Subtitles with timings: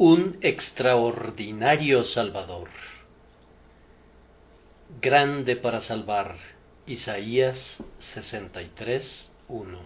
[0.00, 2.68] Un extraordinario Salvador.
[5.00, 6.36] Grande para salvar.
[6.86, 9.78] Isaías 63, 1.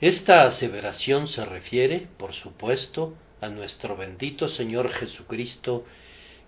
[0.00, 5.84] Esta aseveración se refiere, por supuesto, a nuestro bendito Señor Jesucristo,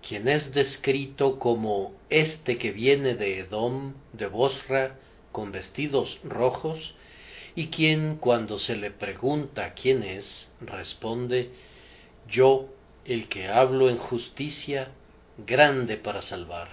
[0.03, 4.97] quien es descrito como este que viene de Edom, de Bosra,
[5.31, 6.97] con vestidos rojos,
[7.55, 11.53] y quien cuando se le pregunta quién es, responde
[12.29, 12.69] yo,
[13.05, 14.89] el que hablo en justicia,
[15.39, 16.69] grande para salvar.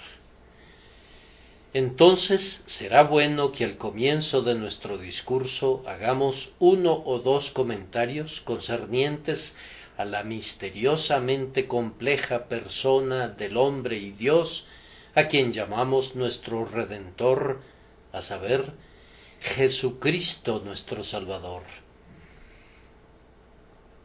[1.73, 9.54] Entonces será bueno que al comienzo de nuestro discurso hagamos uno o dos comentarios concernientes
[9.98, 14.66] a la misteriosamente compleja persona del hombre y Dios,
[15.16, 17.62] a quien llamamos nuestro Redentor,
[18.12, 18.72] a saber,
[19.41, 21.63] Jesucristo nuestro Salvador.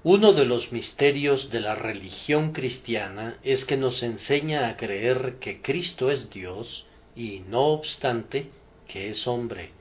[0.02, 5.60] Uno de los misterios de la religión cristiana es que nos enseña a creer que
[5.60, 8.46] Cristo es Dios y, no obstante,
[8.88, 9.72] que es hombre.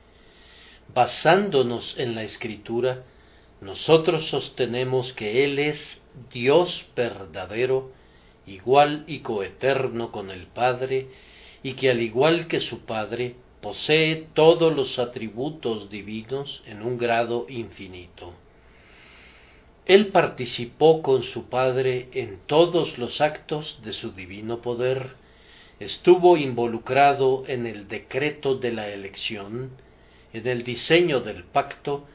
[0.94, 3.05] Basándonos en la Escritura,
[3.61, 6.02] nosotros sostenemos que Él es
[6.33, 7.94] Dios verdadero,
[8.45, 11.07] igual y coeterno con el Padre,
[11.63, 17.45] y que al igual que su Padre, posee todos los atributos divinos en un grado
[17.47, 18.33] infinito.
[19.89, 25.15] Él participó con su Padre en todos los actos de su divino poder,
[25.79, 29.71] estuvo involucrado en el decreto de la elección,
[30.31, 32.05] en el diseño del pacto,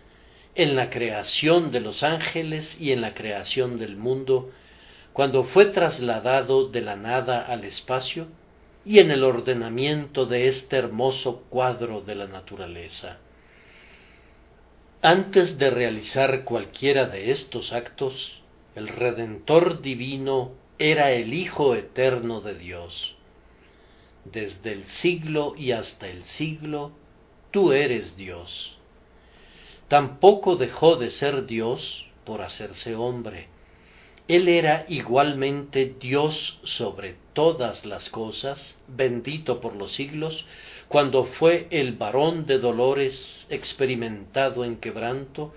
[0.55, 4.53] en la creación de los ángeles y en la creación del mundo,
[5.13, 8.29] cuando fue trasladado de la nada al espacio
[8.85, 13.19] y en el ordenamiento de este hermoso cuadro de la naturaleza.
[15.07, 18.41] Antes de realizar cualquiera de estos actos,
[18.75, 23.15] el Redentor divino era el Hijo eterno de Dios.
[24.25, 26.93] Desde el siglo y hasta el siglo,
[27.51, 28.79] tú eres Dios.
[29.89, 33.49] Tampoco dejó de ser Dios por hacerse hombre.
[34.27, 40.47] Él era igualmente Dios sobre todas las cosas, bendito por los siglos,
[40.95, 45.53] cuando fue el varón de dolores experimentado en quebranto,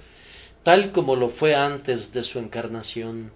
[0.63, 3.31] tal como lo fue antes de su encarnación.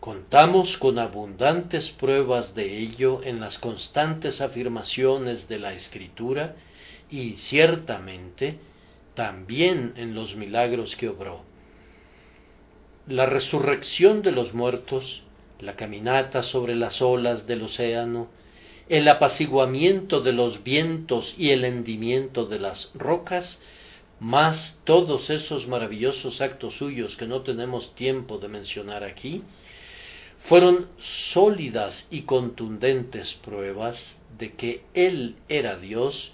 [0.00, 6.56] Contamos con abundantes pruebas de ello en las constantes afirmaciones de la Escritura
[7.08, 8.58] y ciertamente
[9.14, 11.44] también en los milagros que obró.
[13.06, 15.22] La resurrección de los muertos,
[15.60, 18.41] la caminata sobre las olas del océano,
[18.92, 23.58] el apaciguamiento de los vientos y el hendimiento de las rocas,
[24.20, 29.44] más todos esos maravillosos actos suyos que no tenemos tiempo de mencionar aquí,
[30.44, 36.30] fueron sólidas y contundentes pruebas de que Él era Dios,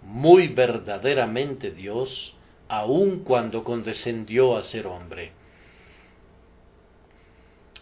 [0.00, 2.32] muy verdaderamente Dios,
[2.68, 5.32] aun cuando condescendió a ser hombre.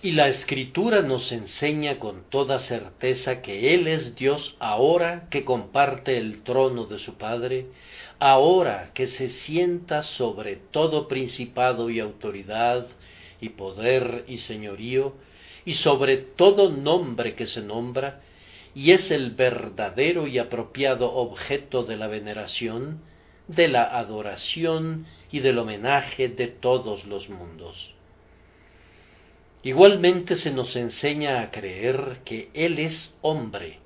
[0.02, 6.18] Y la escritura nos enseña con toda certeza que Él es Dios ahora que comparte
[6.18, 7.68] el trono de su Padre,
[8.18, 12.88] ahora que se sienta sobre todo principado y autoridad
[13.40, 15.14] y poder y señorío,
[15.64, 18.20] y sobre todo nombre que se nombra,
[18.74, 23.00] y es el verdadero y apropiado objeto de la veneración,
[23.48, 27.95] de la adoración y del homenaje de todos los mundos.
[29.66, 33.80] Igualmente se nos enseña a creer que Él es hombre.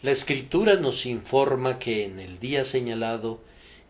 [0.00, 3.40] La escritura nos informa que en el día señalado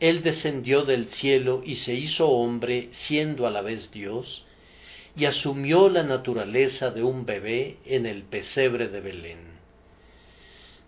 [0.00, 4.46] Él descendió del cielo y se hizo hombre siendo a la vez Dios,
[5.14, 9.58] y asumió la naturaleza de un bebé en el pesebre de Belén.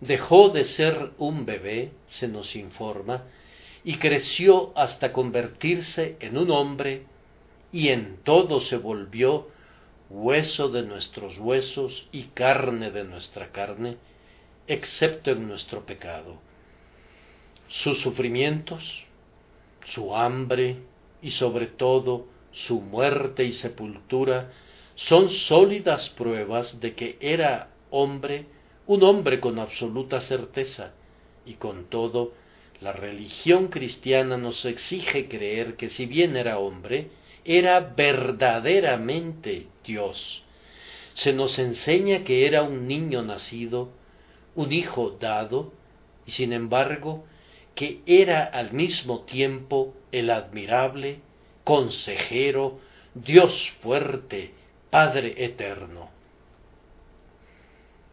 [0.00, 3.24] Dejó de ser un bebé, se nos informa,
[3.84, 7.02] y creció hasta convertirse en un hombre,
[7.70, 9.48] y en todo se volvió
[10.10, 13.96] hueso de nuestros huesos y carne de nuestra carne,
[14.66, 16.38] excepto en nuestro pecado.
[17.68, 19.04] Sus sufrimientos,
[19.86, 20.76] su hambre
[21.22, 24.52] y sobre todo su muerte y sepultura
[24.94, 28.46] son sólidas pruebas de que era hombre,
[28.86, 30.92] un hombre con absoluta certeza,
[31.46, 32.32] y con todo,
[32.80, 37.10] la religión cristiana nos exige creer que si bien era hombre,
[37.48, 40.42] era verdaderamente Dios.
[41.14, 43.88] Se nos enseña que era un niño nacido,
[44.54, 45.72] un hijo dado,
[46.26, 47.24] y sin embargo
[47.74, 51.20] que era al mismo tiempo el admirable,
[51.64, 52.80] consejero,
[53.14, 54.52] Dios fuerte,
[54.90, 56.10] Padre eterno.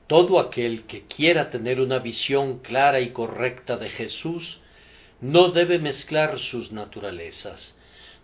[0.07, 4.61] Todo aquel que quiera tener una visión clara y correcta de Jesús
[5.19, 7.75] no debe mezclar sus naturalezas.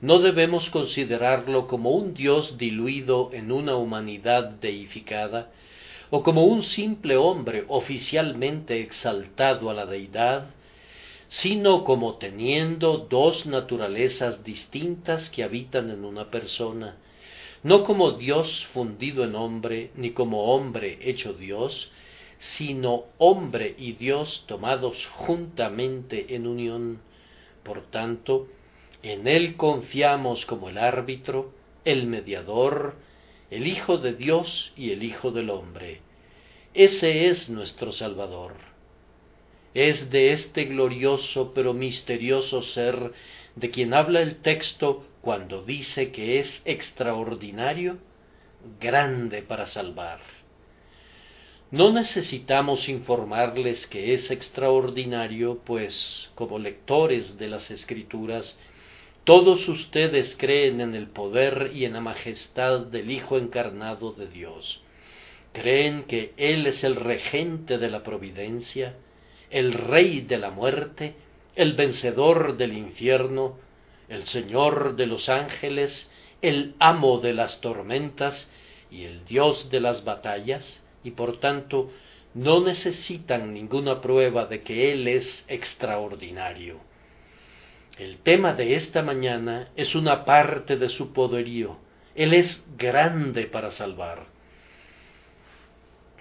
[0.01, 5.51] No debemos considerarlo como un Dios diluido en una humanidad deificada,
[6.09, 10.50] o como un simple hombre oficialmente exaltado a la deidad,
[11.30, 16.97] sino como teniendo dos naturalezas distintas que habitan en una persona,
[17.63, 21.92] no como Dios fundido en hombre, ni como hombre hecho Dios,
[22.39, 27.01] sino hombre y Dios tomados juntamente en unión.
[27.63, 28.47] Por tanto,
[29.03, 31.53] en Él confiamos como el árbitro,
[31.86, 32.95] el mediador,
[33.50, 36.01] el Hijo de Dios y el Hijo del hombre.
[36.74, 38.53] Ese es nuestro Salvador.
[39.74, 43.13] Es de este glorioso pero misterioso ser
[43.56, 47.97] de quien habla el texto cuando dice que es extraordinario,
[48.80, 50.19] grande para salvar.
[51.71, 58.57] No necesitamos informarles que es extraordinario, pues como lectores de las Escrituras,
[59.23, 64.81] todos ustedes creen en el poder y en la majestad del Hijo encarnado de Dios.
[65.53, 68.95] Creen que Él es el regente de la providencia,
[69.51, 71.13] el rey de la muerte,
[71.56, 73.59] el vencedor del infierno,
[74.09, 76.09] el Señor de los ángeles,
[76.41, 78.50] el amo de las tormentas
[78.89, 81.91] y el Dios de las batallas, y por tanto
[82.33, 86.90] no necesitan ninguna prueba de que Él es extraordinario.
[88.01, 91.77] El tema de esta mañana es una parte de su poderío.
[92.15, 94.25] Él es grande para salvar.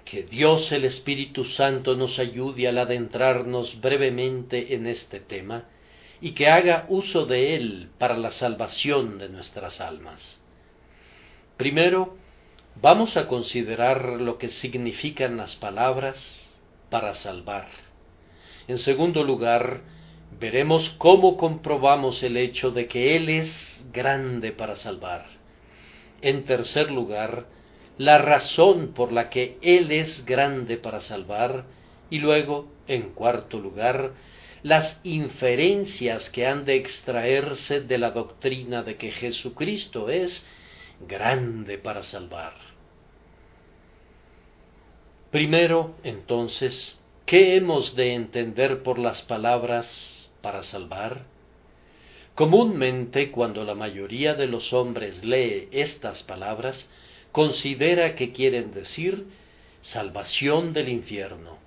[0.04, 5.70] Que Dios el Espíritu Santo nos ayude al adentrarnos brevemente en este tema
[6.20, 10.38] y que haga uso de él para la salvación de nuestras almas.
[11.56, 12.14] Primero,
[12.78, 16.46] vamos a considerar lo que significan las palabras
[16.90, 17.68] para salvar.
[18.68, 19.80] En segundo lugar,
[20.38, 25.26] veremos cómo comprobamos el hecho de que Él es grande para salvar.
[26.22, 27.46] En tercer lugar,
[27.98, 31.64] la razón por la que Él es grande para salvar
[32.08, 34.12] y luego, en cuarto lugar,
[34.62, 40.44] las inferencias que han de extraerse de la doctrina de que Jesucristo es
[41.06, 42.54] grande para salvar.
[45.30, 51.24] Primero, entonces, ¿qué hemos de entender por las palabras para salvar?
[52.34, 56.86] Comúnmente, cuando la mayoría de los hombres lee estas palabras,
[57.32, 59.26] considera que quieren decir
[59.82, 61.58] salvación del infierno.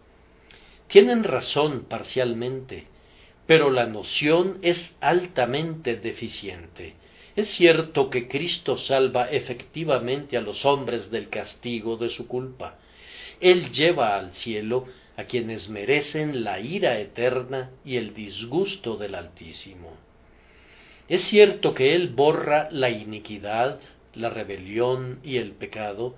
[0.87, 2.85] Tienen razón parcialmente,
[3.45, 6.95] pero la noción es altamente deficiente.
[7.35, 12.77] Es cierto que Cristo salva efectivamente a los hombres del castigo de su culpa.
[13.39, 14.85] Él lleva al cielo
[15.15, 19.91] a quienes merecen la ira eterna y el disgusto del Altísimo.
[21.07, 23.79] Es cierto que Él borra la iniquidad,
[24.15, 26.15] la rebelión y el pecado,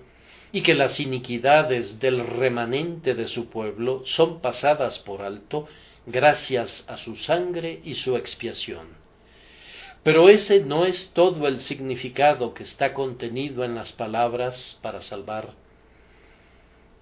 [0.51, 5.67] y que las iniquidades del remanente de su pueblo son pasadas por alto
[6.05, 8.87] gracias a su sangre y su expiación.
[10.03, 15.53] Pero ese no es todo el significado que está contenido en las palabras para salvar.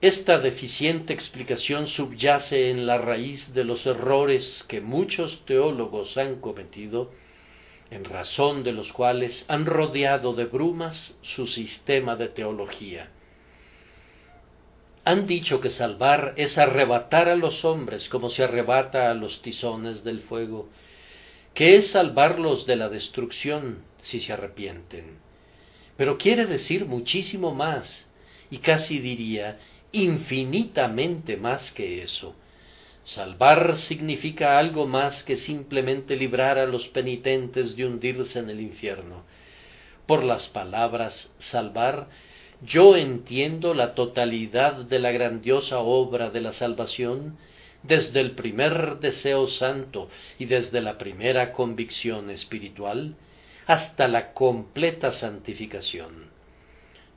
[0.03, 7.13] Esta deficiente explicación subyace en la raíz de los errores que muchos teólogos han cometido
[7.89, 13.11] en razón de los cuales han rodeado de brumas su sistema de teología.
[15.05, 20.03] Han dicho que salvar es arrebatar a los hombres como se arrebata a los tizones
[20.03, 20.67] del fuego,
[21.53, 25.19] que es salvarlos de la destrucción si se arrepienten.
[25.95, 28.05] Pero quiere decir muchísimo más,
[28.49, 29.59] y casi diría
[29.93, 32.35] infinitamente más que eso.
[33.05, 39.23] Salvar significa algo más que simplemente librar a los penitentes de hundirse en el infierno.
[40.07, 42.07] Por las palabras salvar,
[42.61, 47.37] yo entiendo la totalidad de la grandiosa obra de la salvación
[47.83, 50.09] desde el primer deseo santo
[50.39, 53.15] y desde la primera convicción espiritual
[53.67, 56.32] hasta la completa santificación.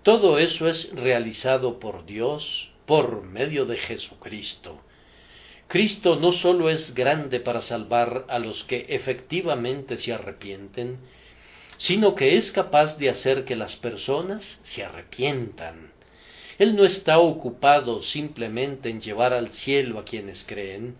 [0.07, 4.81] Todo eso es realizado por Dios por medio de Jesucristo.
[5.67, 10.99] Cristo no sólo es grande para salvar a los que efectivamente se arrepienten,
[11.79, 15.91] sino que es capaz de hacer que las personas se arrepientan.
[16.57, 20.95] Él no está ocupado simplemente en llevar al cielo a quienes creen,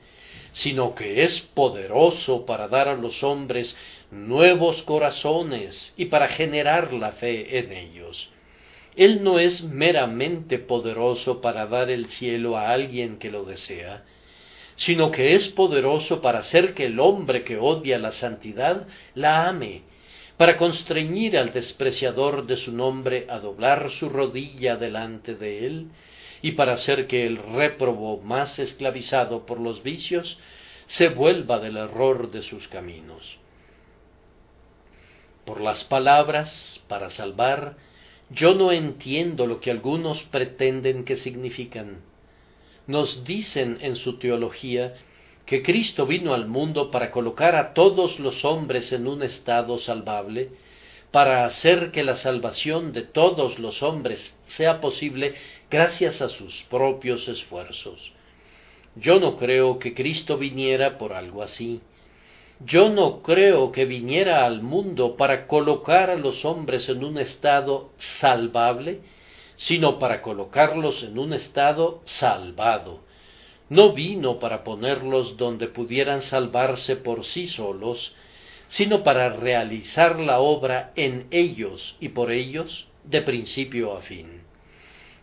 [0.51, 3.77] sino que es poderoso para dar a los hombres
[4.11, 8.31] nuevos corazones y para generar la fe en ellos.
[8.97, 14.05] Él no es meramente poderoso para dar el cielo a alguien que lo desea,
[14.77, 19.83] sino que es poderoso para hacer que el hombre que odia la santidad la ame,
[20.39, 25.89] para constreñir al despreciador de su nombre a doblar su rodilla delante de él,
[26.43, 30.39] y para hacer que el réprobo más esclavizado por los vicios
[30.87, 33.39] se vuelva del error de sus caminos.
[35.45, 37.77] Por las palabras, para salvar,
[38.31, 42.03] yo no entiendo lo que algunos pretenden que significan.
[42.87, 44.95] Nos dicen en su teología
[45.45, 50.51] que Cristo vino al mundo para colocar a todos los hombres en un estado salvable,
[51.13, 55.35] para hacer que la salvación de todos los hombres sea posible
[55.71, 58.13] gracias a sus propios esfuerzos.
[58.97, 61.81] Yo no creo que Cristo viniera por algo así.
[62.65, 67.91] Yo no creo que viniera al mundo para colocar a los hombres en un estado
[67.99, 69.01] salvable,
[69.57, 73.01] sino para colocarlos en un estado salvado.
[73.69, 78.15] No vino para ponerlos donde pudieran salvarse por sí solos,
[78.69, 84.43] sino para realizar la obra en ellos y por ellos de principio a fin.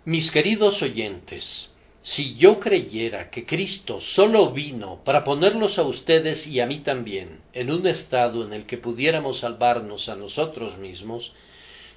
[0.06, 1.73] Mis queridos oyentes,
[2.04, 7.40] si yo creyera que Cristo sólo vino para ponerlos a ustedes y a mí también
[7.54, 11.32] en un estado en el que pudiéramos salvarnos a nosotros mismos,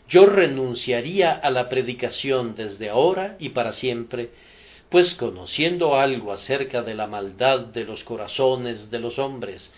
[0.09, 4.31] yo renunciaría a la predicación desde ahora y para siempre,
[4.91, 9.75] pues conociendo algo acerca de la maldad de los corazones de los hombres,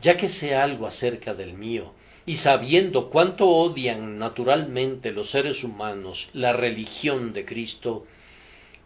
[0.00, 1.92] ya que sé algo acerca del mío,
[2.24, 8.06] y sabiendo cuánto odian naturalmente los seres humanos la religión de Cristo,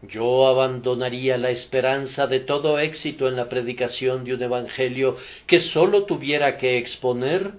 [0.03, 6.05] yo abandonaría la esperanza de todo éxito en la predicación de un Evangelio que sólo
[6.05, 7.53] tuviera que exponer,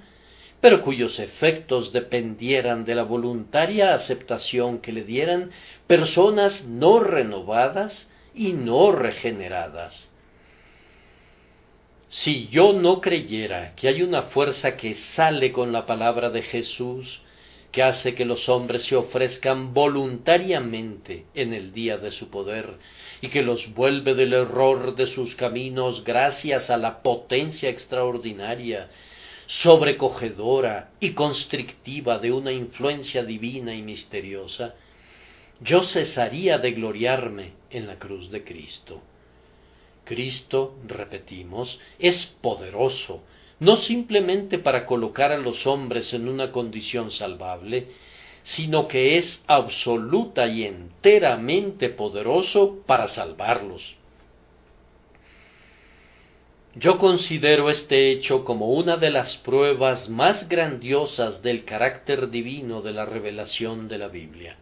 [0.61, 5.51] pero cuyos efectos dependieran de la voluntaria aceptación que le dieran
[5.87, 10.09] personas no renovadas y no regeneradas.
[12.09, 17.21] Si yo no creyera que hay una fuerza que sale con la palabra de Jesús,
[17.71, 22.77] que hace que los hombres se ofrezcan voluntariamente en el día de su poder
[23.21, 28.89] y que los vuelve del error de sus caminos gracias a la potencia extraordinaria,
[29.45, 34.75] sobrecogedora y constrictiva de una influencia divina y misteriosa,
[35.61, 39.01] yo cesaría de gloriarme en la cruz de Cristo.
[40.05, 43.21] Cristo, repetimos, es poderoso
[43.59, 47.87] no simplemente para colocar a los hombres en una condición salvable,
[48.43, 53.95] sino que es absoluta y enteramente poderoso para salvarlos.
[56.75, 62.93] Yo considero este hecho como una de las pruebas más grandiosas del carácter divino de
[62.93, 64.55] la revelación de la Biblia.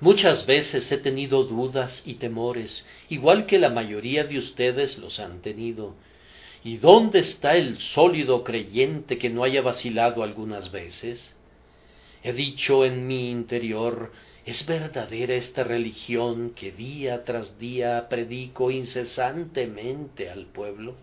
[0.00, 5.42] Muchas veces he tenido dudas y temores, igual que la mayoría de ustedes los han
[5.42, 5.94] tenido,
[6.64, 11.34] ¿Y dónde está el sólido creyente que no haya vacilado algunas veces?
[12.22, 14.12] He dicho en mi interior,
[14.46, 20.94] ¿es verdadera esta religión que día tras día predico incesantemente al pueblo?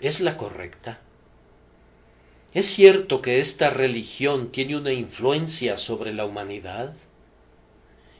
[0.00, 1.00] ¿Es la correcta?
[2.54, 6.94] ¿Es cierto que esta religión tiene una influencia sobre la humanidad?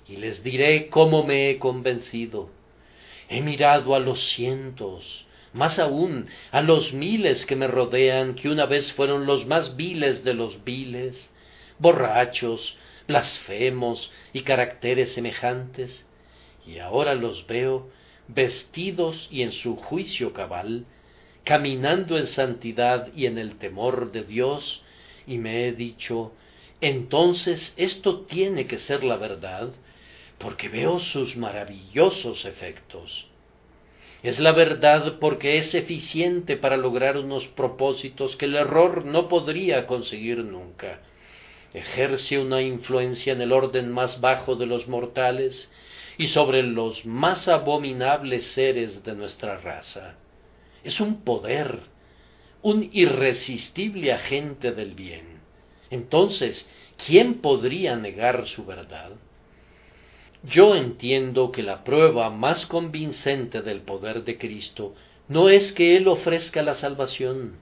[0.06, 2.50] Y les diré cómo me he convencido.
[3.30, 5.26] He mirado a los cientos,
[5.58, 10.22] más aún a los miles que me rodean, que una vez fueron los más viles
[10.22, 11.28] de los viles,
[11.78, 12.76] borrachos,
[13.08, 16.06] blasfemos y caracteres semejantes,
[16.64, 17.90] y ahora los veo
[18.28, 20.86] vestidos y en su juicio cabal,
[21.44, 24.82] caminando en santidad y en el temor de Dios,
[25.26, 26.32] y me he dicho,
[26.80, 29.72] entonces esto tiene que ser la verdad,
[30.38, 33.26] porque veo sus maravillosos efectos.
[34.22, 39.86] Es la verdad porque es eficiente para lograr unos propósitos que el error no podría
[39.86, 41.00] conseguir nunca.
[41.72, 45.70] Ejerce una influencia en el orden más bajo de los mortales
[46.16, 50.16] y sobre los más abominables seres de nuestra raza.
[50.82, 51.78] Es un poder,
[52.62, 55.42] un irresistible agente del bien.
[55.90, 56.68] Entonces,
[57.06, 59.12] ¿quién podría negar su verdad?
[60.44, 64.94] Yo entiendo que la prueba más convincente del poder de Cristo
[65.28, 67.56] no es que Él ofrezca la salvación,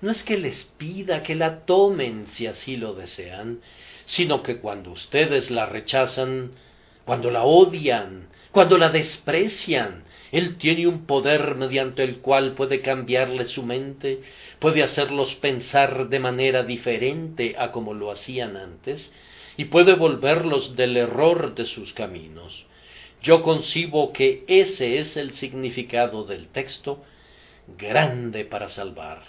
[0.00, 3.60] no es que les pida que la tomen si así lo desean,
[4.06, 6.52] sino que cuando ustedes la rechazan,
[7.04, 13.44] cuando la odian, cuando la desprecian, Él tiene un poder mediante el cual puede cambiarle
[13.44, 14.22] su mente,
[14.60, 19.12] puede hacerlos pensar de manera diferente a como lo hacían antes,
[19.58, 22.64] y puede volverlos del error de sus caminos.
[23.20, 27.02] Yo concibo que ese es el significado del texto,
[27.76, 29.24] grande para salvar.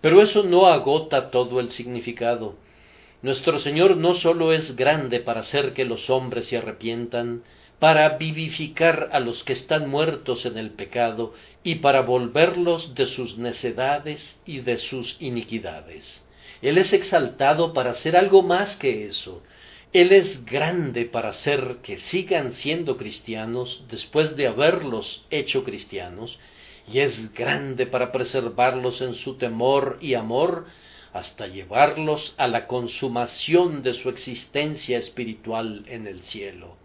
[0.00, 2.56] Pero eso no agota todo el significado.
[3.22, 7.44] Nuestro Señor no sólo es grande para hacer que los hombres se arrepientan,
[7.78, 13.38] para vivificar a los que están muertos en el pecado y para volverlos de sus
[13.38, 16.24] necedades y de sus iniquidades.
[16.62, 19.42] Él es exaltado para hacer algo más que eso.
[19.92, 26.38] Él es grande para hacer que sigan siendo cristianos después de haberlos hecho cristianos,
[26.92, 30.66] y es grande para preservarlos en su temor y amor
[31.12, 36.76] hasta llevarlos a la consumación de su existencia espiritual en el cielo.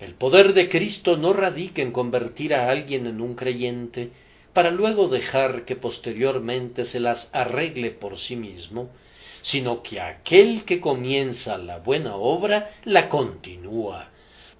[0.00, 4.10] El poder de Cristo no radica en convertir a alguien en un creyente
[4.54, 8.90] para luego dejar que posteriormente se las arregle por sí mismo,
[9.42, 14.08] sino que aquel que comienza la buena obra la continúa.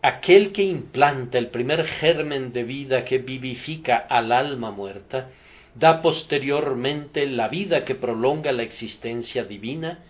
[0.02, 5.30] Aquel que implanta el primer germen de vida que vivifica al alma muerta,
[5.74, 10.00] da posteriormente la vida que prolonga la existencia divina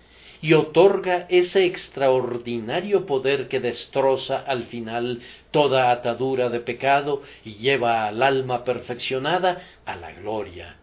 [0.45, 8.07] y otorga ese extraordinario poder que destroza al final toda atadura de pecado y lleva
[8.07, 10.77] al alma perfeccionada a la gloria.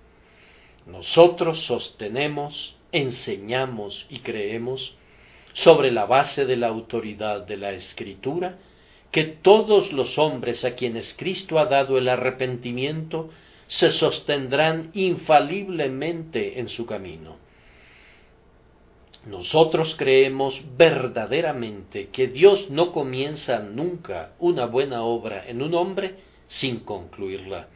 [0.88, 4.96] Nosotros sostenemos, enseñamos y creemos,
[5.54, 8.58] sobre la base de la autoridad de la Escritura,
[9.12, 13.30] que todos los hombres a quienes Cristo ha dado el arrepentimiento
[13.68, 17.51] se sostendrán infaliblemente en su camino
[19.26, 26.16] nosotros creemos verdaderamente que Dios no comienza nunca una buena obra en un hombre
[26.48, 27.68] sin concluirla.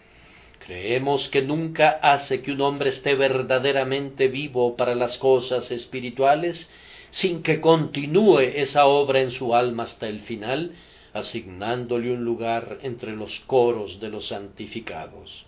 [0.65, 6.67] Creemos que nunca hace que un hombre esté verdaderamente vivo para las cosas espirituales
[7.11, 10.71] sin que continúe esa obra en su alma hasta el final,
[11.13, 15.45] asignándole un lugar entre los coros de los santificados.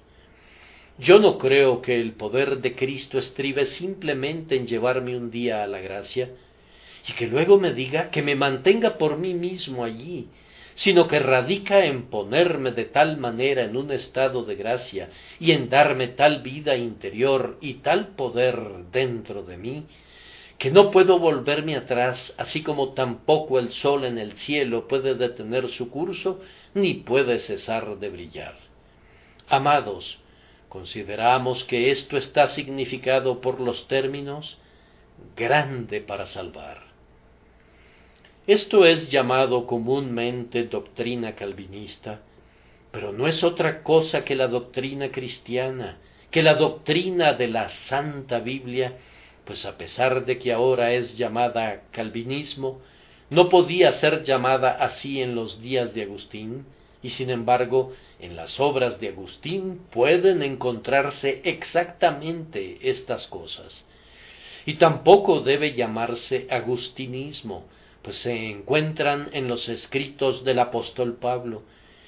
[0.99, 5.67] Yo no creo que el poder de Cristo estribe simplemente en llevarme un día a
[5.67, 6.31] la gracia
[7.07, 10.27] y que luego me diga que me mantenga por mí mismo allí,
[10.73, 15.69] sino que radica en ponerme de tal manera en un estado de gracia y en
[15.69, 18.60] darme tal vida interior y tal poder
[18.91, 19.86] dentro de mí,
[20.57, 25.69] que no puedo volverme atrás, así como tampoco el sol en el cielo puede detener
[25.69, 26.41] su curso,
[26.73, 28.55] ni puede cesar de brillar.
[29.47, 30.19] Amados,
[30.69, 34.58] Consideramos que esto está significado por los términos
[35.36, 36.88] grande para salvar.
[38.45, 42.21] Esto es llamado comúnmente doctrina calvinista,
[42.91, 45.97] pero no es otra cosa que la doctrina cristiana,
[46.32, 48.93] que la doctrina de la Santa Biblia,
[49.45, 52.82] pues a pesar de que ahora es llamada calvinismo,
[53.30, 56.65] no podía ser llamada así en los días de Agustín,
[57.08, 63.86] y sin embargo en las obras de Agustín pueden encontrarse exactamente estas cosas.
[64.65, 67.65] Y tampoco debe llamarse agustinismo,
[68.02, 71.63] pues se encuentran en los escritos del apóstol Pablo,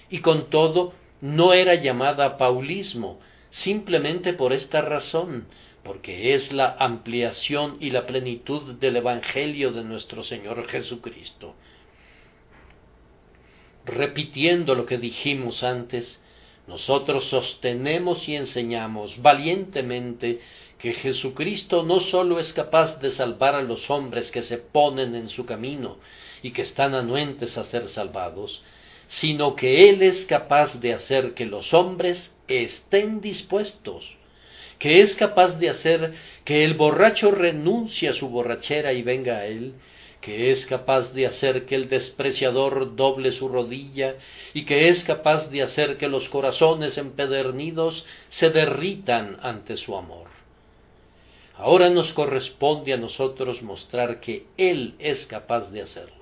[0.10, 5.46] y con todo no era llamada paulismo, simplemente por esta razón,
[5.82, 11.56] porque es la ampliación y la plenitud del Evangelio de nuestro Señor Jesucristo
[13.91, 16.21] repitiendo lo que dijimos antes,
[16.67, 20.39] nosotros sostenemos y enseñamos valientemente
[20.78, 25.30] que Jesucristo no sólo es capaz de salvar a los hombres que se ponen en
[25.30, 25.97] su camino
[26.41, 28.63] y que están anuentes a ser salvados,
[29.10, 34.15] sino que Él es capaz de hacer que los hombres estén dispuestos,
[34.78, 36.13] que es capaz de hacer
[36.45, 39.73] que el borracho renuncie a su borrachera y venga a Él,
[40.21, 44.15] que es capaz de hacer que el despreciador doble su rodilla
[44.53, 50.27] y que es capaz de hacer que los corazones empedernidos se derritan ante su amor.
[51.55, 56.19] Ahora nos corresponde a nosotros mostrar que Él es capaz de hacerlo.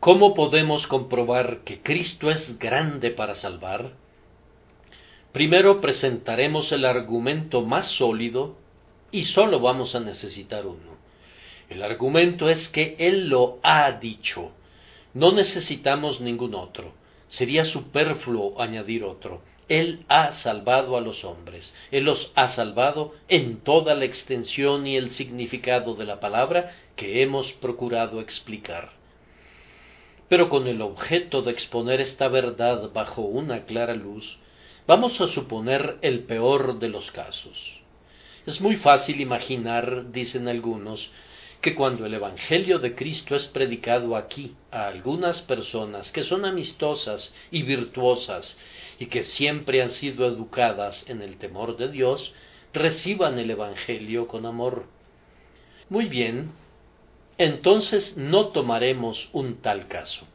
[0.00, 3.92] ¿Cómo podemos comprobar que Cristo es grande para salvar?
[5.32, 8.56] Primero presentaremos el argumento más sólido
[9.10, 10.93] y sólo vamos a necesitar uno.
[11.68, 14.52] El argumento es que Él lo ha dicho.
[15.14, 16.94] No necesitamos ningún otro.
[17.28, 19.42] Sería superfluo añadir otro.
[19.68, 21.72] Él ha salvado a los hombres.
[21.90, 27.22] Él los ha salvado en toda la extensión y el significado de la palabra que
[27.22, 28.92] hemos procurado explicar.
[30.28, 34.38] pero con el objeto de exponer esta verdad bajo una clara luz,
[34.86, 37.80] vamos a suponer el peor de los casos.
[38.46, 41.10] Es muy fácil imaginar, dicen algunos,
[41.64, 47.34] que cuando el Evangelio de Cristo es predicado aquí a algunas personas que son amistosas
[47.50, 48.58] y virtuosas
[48.98, 52.34] y que siempre han sido educadas en el temor de Dios,
[52.74, 54.84] reciban el Evangelio con amor.
[55.88, 56.50] Muy bien,
[57.38, 60.26] entonces no tomaremos un tal caso.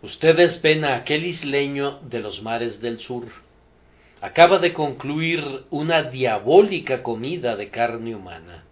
[0.00, 3.26] Ustedes ven a aquel isleño de los mares del sur.
[4.22, 8.64] Acaba de concluir una diabólica comida de carne humana.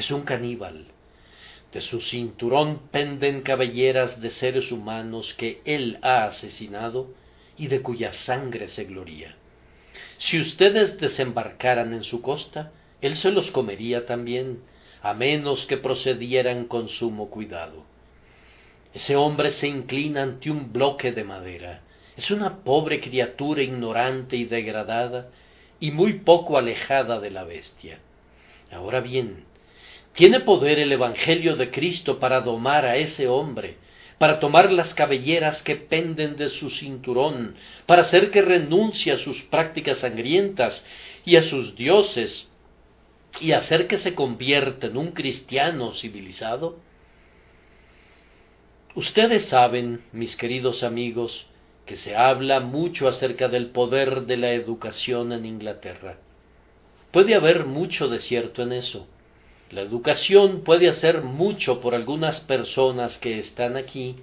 [0.00, 0.86] Es un caníbal.
[1.74, 7.10] De su cinturón penden cabelleras de seres humanos que él ha asesinado
[7.58, 9.36] y de cuya sangre se gloria.
[10.16, 14.62] Si ustedes desembarcaran en su costa, él se los comería también,
[15.02, 17.84] a menos que procedieran con sumo cuidado.
[18.94, 21.82] Ese hombre se inclina ante un bloque de madera.
[22.16, 25.28] Es una pobre criatura ignorante y degradada
[25.78, 27.98] y muy poco alejada de la bestia.
[28.72, 29.49] Ahora bien,
[30.14, 33.76] ¿tiene poder el Evangelio de Cristo para domar a ese hombre,
[34.18, 37.54] para tomar las cabelleras que penden de su cinturón,
[37.86, 40.84] para hacer que renuncie a sus prácticas sangrientas
[41.24, 42.46] y a sus dioses,
[43.40, 46.80] y hacer que se convierta en un cristiano civilizado?
[48.94, 51.46] Ustedes saben, mis queridos amigos,
[51.86, 56.18] que se habla mucho acerca del poder de la educación en Inglaterra.
[57.12, 59.08] Puede haber mucho de cierto en eso.
[59.70, 64.16] La educación puede hacer mucho por algunas personas que están aquí,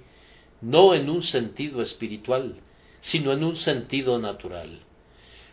[0.60, 2.56] no en un sentido espiritual,
[3.00, 4.80] sino en un sentido natural.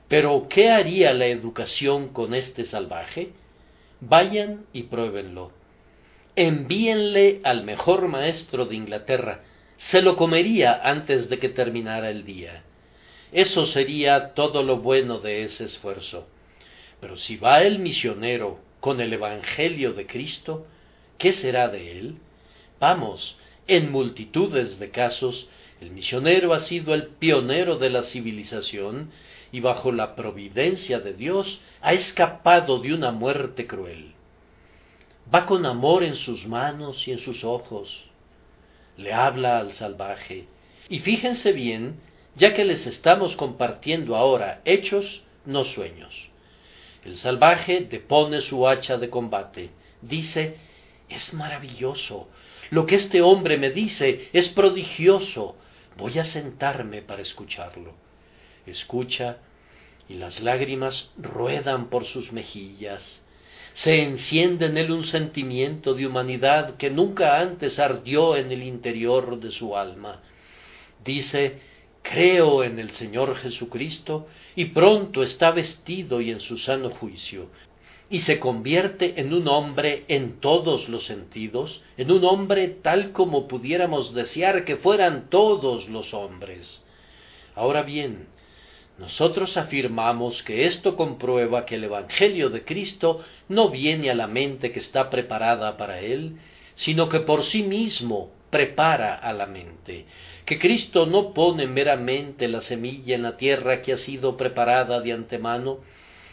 [0.10, 3.32] Pero, ¿qué haría la educación con este salvaje?
[4.02, 5.52] Vayan y pruébenlo.
[6.36, 9.46] Envíenle al mejor maestro de Inglaterra.
[9.78, 12.64] Se lo comería antes de que terminara el día.
[13.32, 16.28] Eso sería todo lo bueno de ese esfuerzo.
[17.00, 20.68] Pero si va el misionero con el Evangelio de Cristo,
[21.18, 22.18] ¿qué será de él?
[22.80, 25.50] Vamos, en multitudes de casos,
[25.82, 29.10] el misionero ha sido el pionero de la civilización
[29.52, 34.12] y bajo la providencia de Dios ha escapado de una muerte cruel.
[35.34, 38.06] Va con amor en sus manos y en sus ojos.
[38.98, 40.46] Le habla al salvaje.
[40.90, 41.96] Y fíjense bien,
[42.36, 46.35] ya que les estamos compartiendo ahora hechos, no sueños.
[47.06, 49.70] El salvaje depone su hacha de combate.
[50.02, 50.58] Dice,
[51.08, 52.28] es maravilloso.
[52.72, 55.56] Lo que este hombre me dice es prodigioso.
[55.98, 57.94] Voy a sentarme para escucharlo
[58.66, 59.38] escucha
[60.08, 63.24] y las lágrimas ruedan por sus mejillas.
[63.74, 69.40] Se enciende en él un sentimiento de humanidad que nunca antes ardió en el interior
[69.40, 70.22] de su alma.
[71.04, 71.60] Dice,
[72.10, 77.50] creo en el Señor Jesucristo y pronto está vestido y en su sano juicio,
[78.10, 83.48] y se convierte en un hombre en todos los sentidos, en un hombre tal como
[83.48, 86.84] pudiéramos desear que fueran todos los hombres.
[87.56, 88.28] Ahora bien,
[89.00, 94.72] nosotros afirmamos que esto comprueba que el Evangelio de Cristo no viene a la mente
[94.72, 96.38] que está preparada para él,
[96.76, 100.06] sino que por sí mismo prepara a la mente,
[100.46, 105.12] que Cristo no pone meramente la semilla en la tierra que ha sido preparada de
[105.12, 105.80] antemano,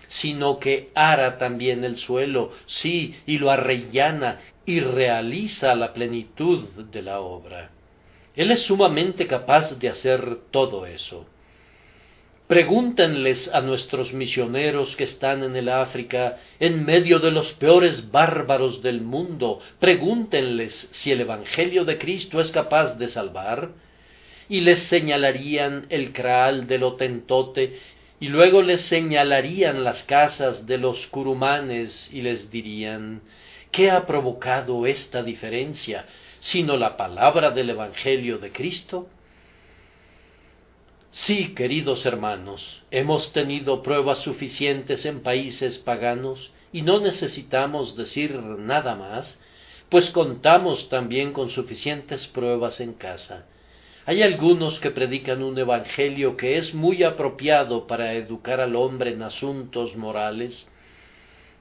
[0.07, 7.03] sino que ara también el suelo, sí, y lo arrellana y realiza la plenitud de
[7.03, 7.73] la obra.
[8.37, 11.27] Él es sumamente capaz de hacer todo eso.
[12.53, 18.83] Pregúntenles a nuestros misioneros que están en el África, en medio de los peores bárbaros
[18.83, 23.71] del mundo, pregúntenles si el Evangelio de Cristo es capaz de salvar,
[24.51, 27.79] y les señalarían el craal del Otentote,
[28.21, 33.23] y luego les señalarían las casas de los curumanes, y les dirían,
[33.71, 36.05] ¿qué ha provocado esta diferencia,
[36.41, 39.09] sino la palabra del Evangelio de Cristo?
[41.15, 48.95] Sí, queridos hermanos, hemos tenido pruebas suficientes en países paganos y no necesitamos decir nada
[48.95, 49.39] más,
[49.91, 53.45] pues contamos también con suficientes pruebas en casa.
[54.07, 59.23] Hay algunos que predican un evangelio que es muy apropiado para educar al hombre en
[59.23, 60.67] asuntos morales,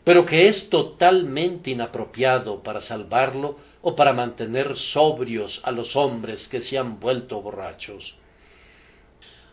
[0.05, 6.61] pero que es totalmente inapropiado para salvarlo o para mantener sobrios a los hombres que
[6.61, 8.15] se han vuelto borrachos.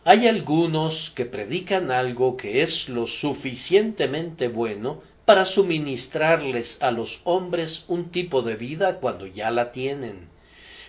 [0.04, 7.84] Hay algunos que predican algo que es lo suficientemente bueno para suministrarles a los hombres
[7.88, 10.28] un tipo de vida cuando ya la tienen.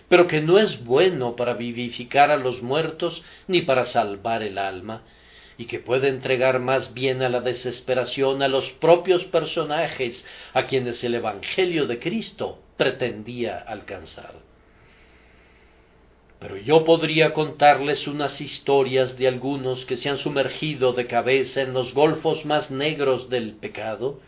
[0.09, 5.03] pero que no es bueno para vivificar a los muertos ni para salvar el alma,
[5.57, 11.03] y que puede entregar más bien a la desesperación a los propios personajes a quienes
[11.03, 14.48] el Evangelio de Cristo pretendía alcanzar.
[16.39, 21.73] Pero yo podría contarles unas historias de algunos que se han sumergido de cabeza en
[21.73, 24.21] los golfos más negros del pecado,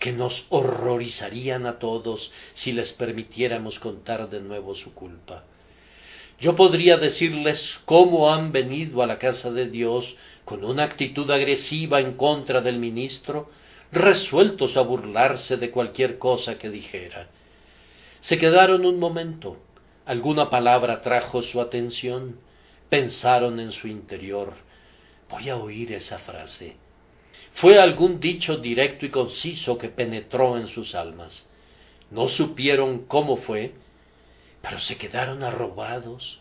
[0.00, 5.44] que nos horrorizarían a todos si les permitiéramos contar de nuevo su culpa.
[6.40, 12.00] Yo podría decirles cómo han venido a la casa de Dios con una actitud agresiva
[12.00, 13.48] en contra del ministro,
[13.92, 17.28] resueltos a burlarse de cualquier cosa que dijera.
[18.20, 19.58] Se quedaron un momento,
[20.06, 22.38] alguna palabra trajo su atención,
[22.88, 24.52] pensaron en su interior,
[25.30, 26.76] voy a oír esa frase.
[27.54, 31.48] Fue algún dicho directo y conciso que penetró en sus almas.
[32.10, 33.74] No supieron cómo fue,
[34.60, 36.40] pero se quedaron arrobados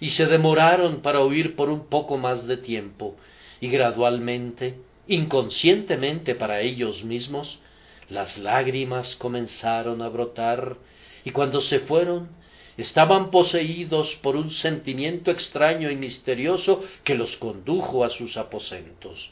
[0.00, 3.16] y se demoraron para oír por un poco más de tiempo,
[3.60, 4.74] y gradualmente,
[5.06, 7.60] inconscientemente para ellos mismos,
[8.08, 10.76] las lágrimas comenzaron a brotar,
[11.24, 12.28] y cuando se fueron,
[12.76, 19.30] estaban poseídos por un sentimiento extraño y misterioso que los condujo a sus aposentos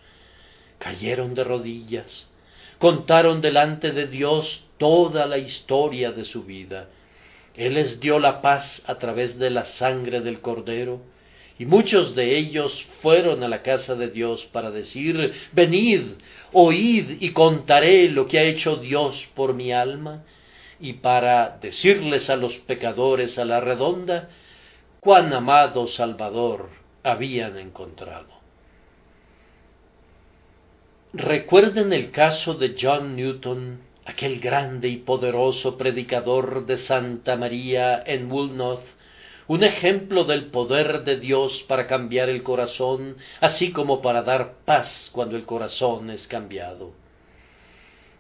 [0.83, 2.29] cayeron de rodillas,
[2.79, 6.89] contaron delante de Dios toda la historia de su vida.
[7.55, 11.01] Él les dio la paz a través de la sangre del Cordero,
[11.57, 16.03] y muchos de ellos fueron a la casa de Dios para decir, venid,
[16.53, 20.25] oíd y contaré lo que ha hecho Dios por mi alma,
[20.83, 24.29] y para decirles a los pecadores a la redonda,
[24.99, 26.71] cuán amado Salvador
[27.05, 28.27] habían encontrado.
[31.13, 38.31] Recuerden el caso de John Newton, aquel grande y poderoso predicador de Santa María en
[38.31, 38.85] Woolnoth,
[39.47, 45.11] un ejemplo del poder de Dios para cambiar el corazón, así como para dar paz
[45.13, 47.02] cuando el corazón es cambiado.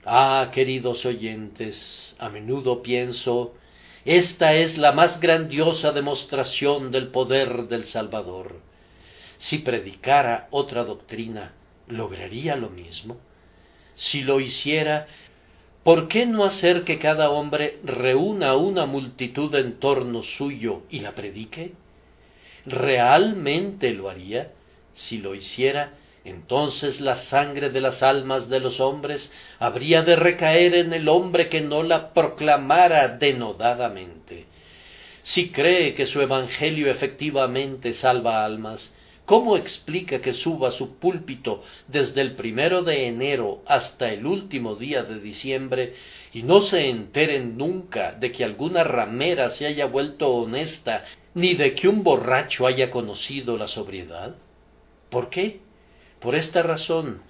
[0.04, 3.54] Ah, queridos oyentes, a menudo pienso,
[4.04, 8.56] esta es la más grandiosa demostración del poder del Salvador.
[9.38, 11.52] Si predicara otra doctrina,
[11.86, 13.18] ¿lograría lo mismo?
[13.94, 15.06] Si lo hiciera,
[15.84, 21.14] ¿por qué no hacer que cada hombre reúna una multitud en torno suyo y la
[21.14, 21.74] predique?
[22.66, 24.50] ¿Realmente lo haría?
[24.94, 25.92] Si lo hiciera,
[26.24, 31.48] entonces la sangre de las almas de los hombres habría de recaer en el hombre
[31.48, 34.46] que no la proclamara denodadamente.
[35.22, 42.20] Si cree que su Evangelio efectivamente salva almas, ¿Cómo explica que suba su púlpito desde
[42.20, 45.94] el primero de enero hasta el último día de diciembre
[46.32, 51.04] y no se enteren nunca de que alguna ramera se haya vuelto honesta
[51.34, 54.34] ni de que un borracho haya conocido la sobriedad?
[55.08, 55.60] ¿Por qué?
[56.22, 57.22] Por esta razón,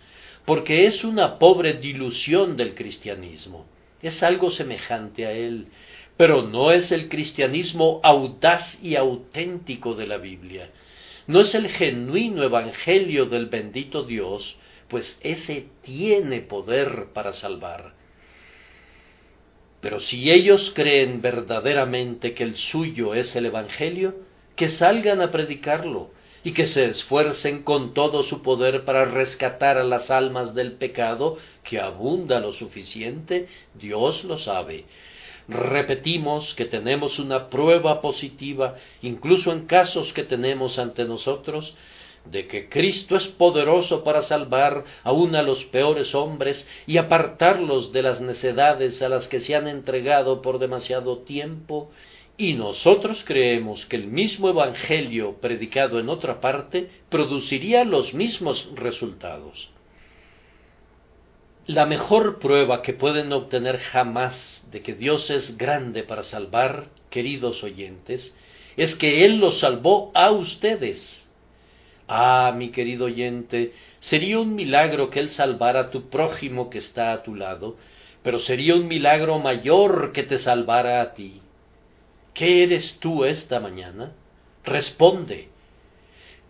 [0.44, 3.66] porque es una pobre dilución del cristianismo,
[4.02, 5.68] es algo semejante a él,
[6.16, 10.70] pero no es el cristianismo audaz y auténtico de la Biblia
[11.26, 14.56] no es el genuino evangelio del bendito Dios,
[14.88, 17.94] pues ese tiene poder para salvar.
[19.80, 24.14] Pero si ellos creen verdaderamente que el suyo es el Evangelio,
[24.54, 26.10] que salgan a predicarlo
[26.44, 31.38] y que se esfuercen con todo su poder para rescatar a las almas del pecado,
[31.62, 34.84] que abunda lo suficiente, Dios lo sabe,
[35.48, 41.74] repetimos que tenemos una prueba positiva, incluso en casos que tenemos ante nosotros,
[42.24, 48.02] de que Cristo es poderoso para salvar aun a los peores hombres y apartarlos de
[48.02, 51.90] las necedades a las que se han entregado por demasiado tiempo,
[52.36, 59.70] y nosotros creemos que el mismo Evangelio predicado en otra parte produciría los mismos resultados.
[61.66, 67.62] La mejor prueba que pueden obtener jamás de que Dios es grande para salvar, queridos
[67.62, 68.34] oyentes,
[68.76, 71.28] es que Él los salvó a ustedes.
[72.08, 77.12] Ah, mi querido oyente, sería un milagro que Él salvara a tu prójimo que está
[77.12, 77.76] a tu lado,
[78.22, 81.42] pero sería un milagro mayor que te salvara a ti.
[82.34, 84.12] ¿Qué eres tú esta mañana?
[84.64, 85.48] Responde.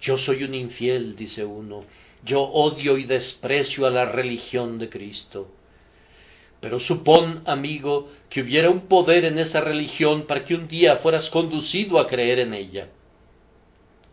[0.00, 1.84] Yo soy un infiel, dice uno,
[2.24, 5.50] yo odio y desprecio a la religión de Cristo.
[6.60, 11.28] Pero supón, amigo, que hubiera un poder en esa religión para que un día fueras
[11.30, 12.88] conducido a creer en ella.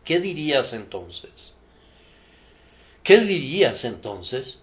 [0.04, 1.54] ¿Qué dirías entonces?
[3.04, 4.60] ¿Qué dirías entonces?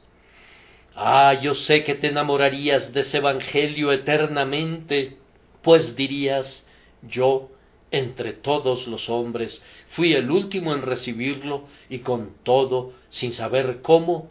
[0.96, 5.16] Ah, yo sé que te enamorarías de ese Evangelio eternamente,
[5.62, 6.65] pues dirías,
[7.02, 7.50] yo,
[7.90, 14.30] entre todos los hombres, fui el último en recibirlo, y con todo, sin saber cómo,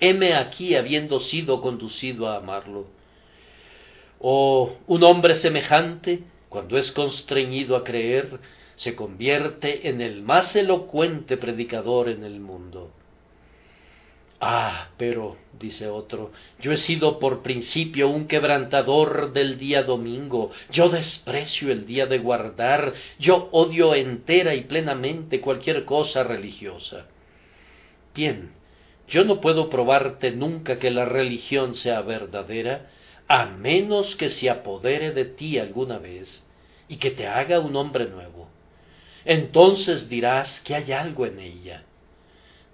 [0.00, 2.86] heme aquí habiendo sido conducido a amarlo.
[4.18, 8.40] Oh, un hombre semejante, cuando es constreñido a creer,
[8.76, 12.90] se convierte en el más elocuente predicador en el mundo.
[14.42, 20.88] Ah, pero, dice otro, yo he sido por principio un quebrantador del día domingo, yo
[20.88, 27.06] desprecio el día de guardar, yo odio entera y plenamente cualquier cosa religiosa.
[28.14, 28.52] Bien,
[29.08, 32.88] yo no puedo probarte nunca que la religión sea verdadera,
[33.28, 36.42] a menos que se apodere de ti alguna vez
[36.88, 38.48] y que te haga un hombre nuevo.
[39.26, 41.84] Entonces dirás que hay algo en ella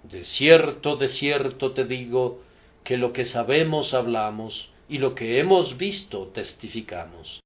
[0.03, 2.41] de cierto, de cierto te digo,
[2.83, 7.41] que lo que sabemos hablamos y lo que hemos visto testificamos.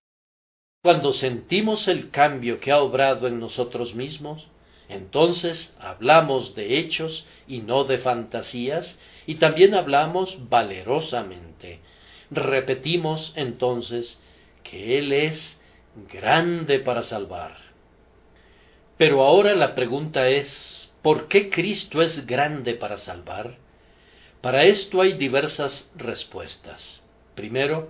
[0.84, 4.48] Cuando sentimos el cambio que ha obrado en nosotros mismos,
[4.90, 11.80] entonces hablamos de hechos y no de fantasías, y también hablamos valerosamente.
[12.30, 14.20] Repetimos entonces
[14.64, 15.60] que Él es
[16.12, 17.58] grande para salvar.
[18.98, 23.56] Pero ahora la pregunta es, ¿Por qué Cristo es grande para salvar?
[24.42, 27.02] Para esto hay diversas respuestas.
[27.34, 27.90] Primero,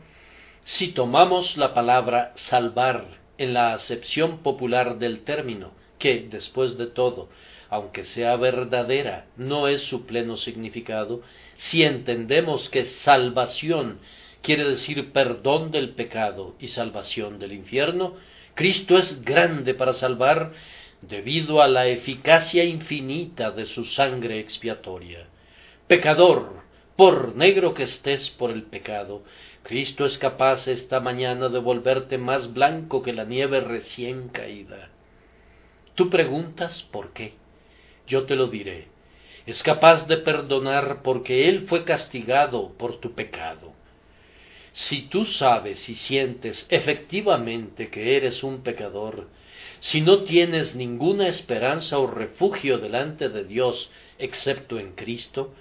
[0.63, 3.06] si tomamos la palabra salvar
[3.38, 7.30] en la acepción popular del término, que, después de todo,
[7.69, 11.21] aunque sea verdadera, no es su pleno significado,
[11.58, 14.00] si entendemos que salvación
[14.41, 18.15] quiere decir perdón del pecado y salvación del infierno,
[18.56, 20.54] Cristo es grande para salvar
[21.01, 25.27] debido a la eficacia infinita de su sangre expiatoria.
[25.87, 26.61] Pecador,
[26.95, 29.23] por negro que estés por el pecado,
[29.63, 34.89] Cristo es capaz esta mañana de volverte más blanco que la nieve recién caída.
[35.95, 37.33] Tú preguntas por qué.
[38.07, 38.87] Yo te lo diré.
[39.45, 43.73] Es capaz de perdonar porque Él fue castigado por tu pecado.
[44.73, 49.27] Si tú sabes y sientes efectivamente que eres un pecador,
[49.82, 53.89] si no tienes ninguna esperanza o refugio delante de Dios
[54.20, 55.56] excepto en Cristo,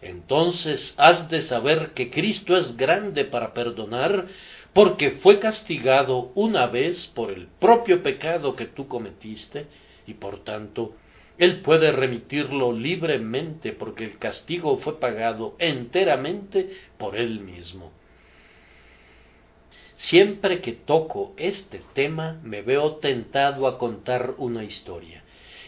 [0.00, 4.28] entonces has de saber que Cristo es grande para perdonar,
[4.72, 9.66] porque fue castigado una vez por el propio pecado que tú cometiste,
[10.06, 10.94] y por tanto
[11.36, 17.92] Él puede remitirlo libremente porque el castigo fue pagado enteramente por Él mismo.
[19.98, 25.22] Siempre que toco este tema me veo tentado a contar una historia.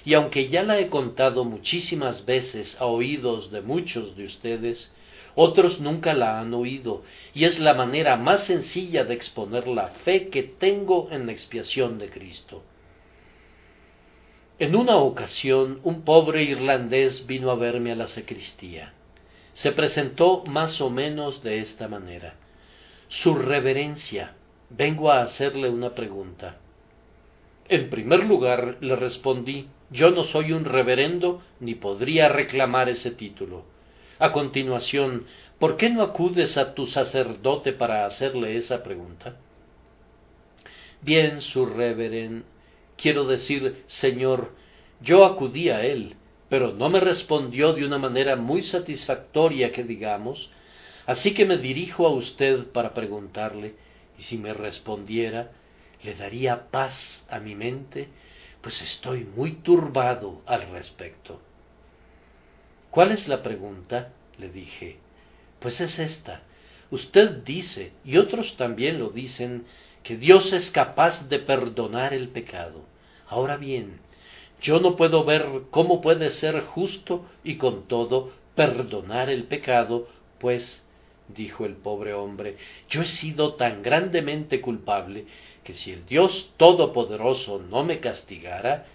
[0.05, 4.93] Y aunque ya la he contado muchísimas veces a oídos de muchos de ustedes,
[5.35, 10.29] otros nunca la han oído, y es la manera más sencilla de exponer la fe
[10.29, 12.63] que tengo en la expiación de Cristo.
[14.59, 18.93] En una ocasión un pobre irlandés vino a verme a la sacristía.
[19.55, 22.35] Se presentó más o menos de esta manera.
[23.09, 24.35] Su reverencia,
[24.69, 26.59] vengo a hacerle una pregunta.
[27.67, 33.65] En primer lugar, le respondí, yo no soy un reverendo ni podría reclamar ese título.
[34.19, 35.25] A continuación,
[35.59, 39.37] ¿por qué no acudes a tu sacerdote para hacerle esa pregunta?
[41.01, 42.45] Bien, su reveren,
[42.99, 44.53] quiero decir, señor,
[45.01, 46.17] yo acudí a él,
[46.51, 50.51] pero no me respondió de una manera muy satisfactoria que digamos,
[51.09, 53.77] Así que me dirijo a usted para preguntarle,
[54.19, 55.53] y si me respondiera,
[56.03, 58.09] le daría paz a mi mente,
[58.61, 61.41] pues estoy muy turbado al respecto.
[62.91, 64.13] ¿Cuál es la pregunta?
[64.37, 64.99] le dije.
[65.61, 66.43] Pues es esta.
[66.91, 69.65] Usted dice, y otros también lo dicen,
[70.03, 72.85] que Dios es capaz de perdonar el pecado.
[73.27, 74.01] Ahora bien,
[74.61, 80.07] yo no puedo ver cómo puede ser justo y con todo perdonar el pecado,
[80.39, 80.85] pues
[81.29, 82.57] dijo el pobre hombre,
[82.89, 85.27] yo he sido tan grandemente culpable
[85.65, 88.87] que si el Dios Todopoderoso no me castigara,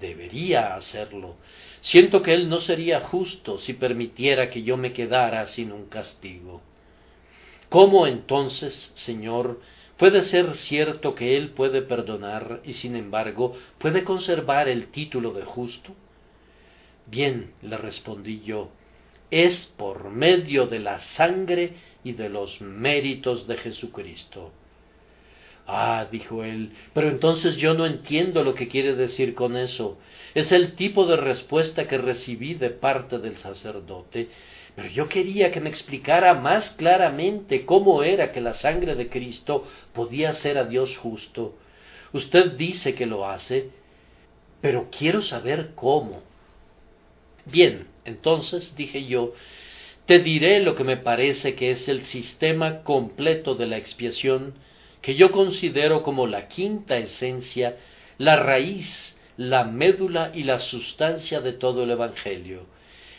[0.00, 1.36] debería hacerlo.
[1.80, 6.62] Siento que Él no sería justo si permitiera que yo me quedara sin un castigo.
[7.68, 9.60] ¿Cómo entonces, Señor,
[9.96, 15.44] puede ser cierto que Él puede perdonar y sin embargo puede conservar el título de
[15.44, 15.94] justo?
[17.06, 18.70] Bien, le respondí yo,
[19.30, 21.72] es por medio de la sangre
[22.04, 24.52] y de los méritos de Jesucristo.
[25.66, 29.98] Ah, dijo él, pero entonces yo no entiendo lo que quiere decir con eso.
[30.34, 34.28] Es el tipo de respuesta que recibí de parte del sacerdote,
[34.76, 39.66] pero yo quería que me explicara más claramente cómo era que la sangre de Cristo
[39.94, 41.56] podía ser a Dios justo.
[42.12, 43.70] Usted dice que lo hace,
[44.60, 46.22] pero quiero saber cómo.
[47.46, 49.34] Bien, entonces dije yo,
[50.06, 54.54] te diré lo que me parece que es el sistema completo de la expiación
[55.00, 57.76] que yo considero como la quinta esencia,
[58.16, 62.66] la raíz, la médula y la sustancia de todo el Evangelio.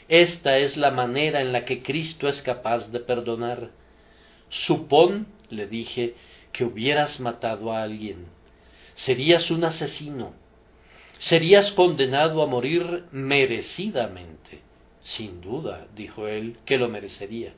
[0.08, 3.72] Esta es la manera en la que Cristo es capaz de perdonar.
[4.50, 6.16] Supón, le dije,
[6.52, 8.28] que hubieras matado a alguien.
[8.96, 10.34] Serías un asesino.
[11.18, 14.65] Serías condenado a morir merecidamente.
[15.06, 17.54] Sin duda, dijo él, que lo merecería.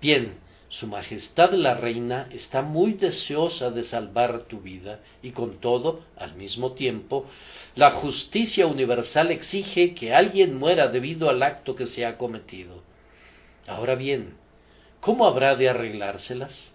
[0.00, 0.34] Bien,
[0.68, 6.36] su Majestad la Reina está muy deseosa de salvar tu vida y con todo, al
[6.36, 7.26] mismo tiempo,
[7.74, 12.82] la justicia universal exige que alguien muera debido al acto que se ha cometido.
[13.66, 14.34] Ahora bien,
[15.00, 16.72] ¿cómo habrá de arreglárselas?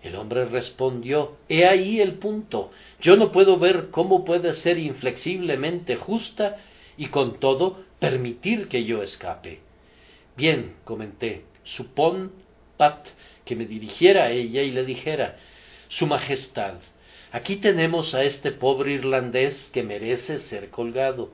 [0.00, 2.70] El hombre respondió He ahí el punto.
[3.00, 6.58] Yo no puedo ver cómo puede ser inflexiblemente justa
[6.96, 9.60] y con todo permitir que yo escape.
[10.36, 12.32] Bien, comenté, supón
[13.44, 15.36] que me dirigiera a ella y le dijera
[15.86, 16.78] Su Majestad,
[17.30, 21.32] aquí tenemos a este pobre irlandés que merece ser colgado.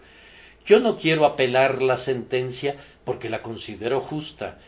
[0.66, 4.58] Yo no quiero apelar la sentencia porque la considero justa,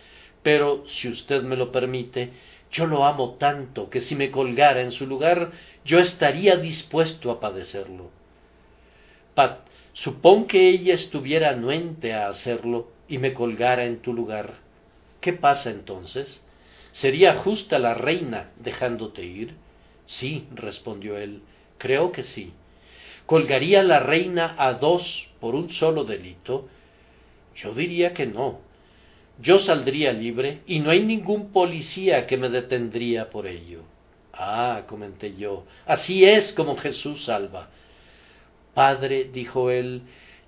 [0.43, 2.31] pero si usted me lo permite,
[2.73, 5.51] yo lo amo tanto que si me colgara en su lugar,
[5.85, 8.11] yo estaría dispuesto a padecerlo.
[9.35, 14.55] Pat, supón que ella estuviera anuente a hacerlo y me colgara en tu lugar.
[15.21, 16.43] ¿Qué pasa entonces?
[16.93, 19.55] ¿Sería justa la reina dejándote ir?
[20.07, 21.43] Sí, respondió él,
[21.79, 22.53] creo que sí.
[23.27, 26.69] ¿Colgaría la reina a dos por un solo delito?
[27.55, 28.61] Yo diría que no.
[29.41, 33.83] Yo saldría libre y no hay ningún policía que me detendría por ello.
[34.33, 37.71] Ah, comenté yo, así es como Jesús salva.
[38.75, 40.03] Padre, dijo él,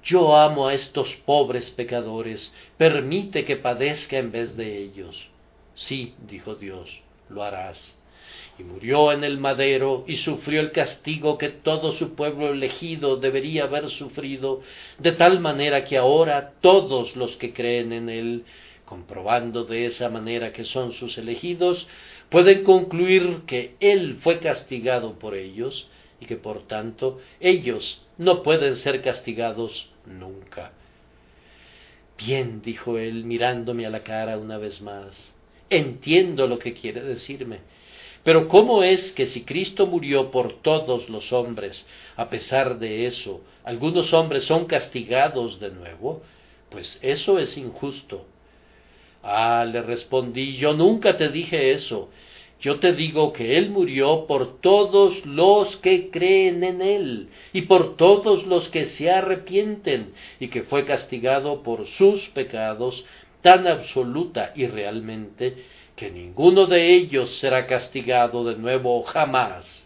[0.04, 5.28] yo amo a estos pobres pecadores, permite que padezca en vez de ellos.
[5.74, 6.88] Sí, dijo Dios,
[7.28, 7.96] lo harás.
[8.58, 13.64] Y murió en el madero y sufrió el castigo que todo su pueblo elegido debería
[13.64, 14.60] haber sufrido,
[14.98, 18.44] de tal manera que ahora todos los que creen en él,
[18.84, 21.86] comprobando de esa manera que son sus elegidos,
[22.28, 25.88] pueden concluir que él fue castigado por ellos
[26.22, 30.72] y que por tanto ellos no pueden ser castigados nunca.
[32.16, 35.34] Bien, dijo él, mirándome a la cara una vez más,
[35.68, 37.58] entiendo lo que quiere decirme.
[38.22, 43.40] Pero ¿cómo es que si Cristo murió por todos los hombres, a pesar de eso,
[43.64, 46.22] algunos hombres son castigados de nuevo?
[46.70, 48.24] Pues eso es injusto.
[49.24, 52.10] Ah, le respondí, yo nunca te dije eso.
[52.62, 57.96] Yo te digo que Él murió por todos los que creen en Él y por
[57.96, 63.04] todos los que se arrepienten y que fue castigado por sus pecados
[63.42, 65.56] tan absoluta y realmente
[65.96, 69.81] que ninguno de ellos será castigado de nuevo jamás.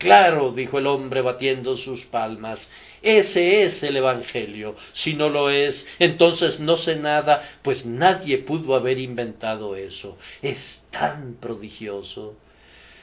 [0.00, 2.66] Claro, dijo el hombre batiendo sus palmas,
[3.02, 4.74] ese es el Evangelio.
[4.94, 10.16] Si no lo es, entonces no sé nada, pues nadie pudo haber inventado eso.
[10.40, 12.38] Es tan prodigioso.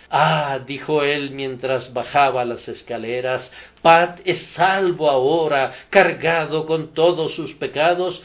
[0.10, 3.52] Ah, dijo él mientras bajaba las escaleras,
[3.84, 8.24] Pat es salvo ahora, cargado con todos sus pecados,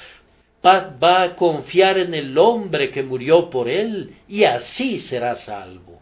[0.63, 6.02] Pat va a confiar en el hombre que murió por él y así será salvo.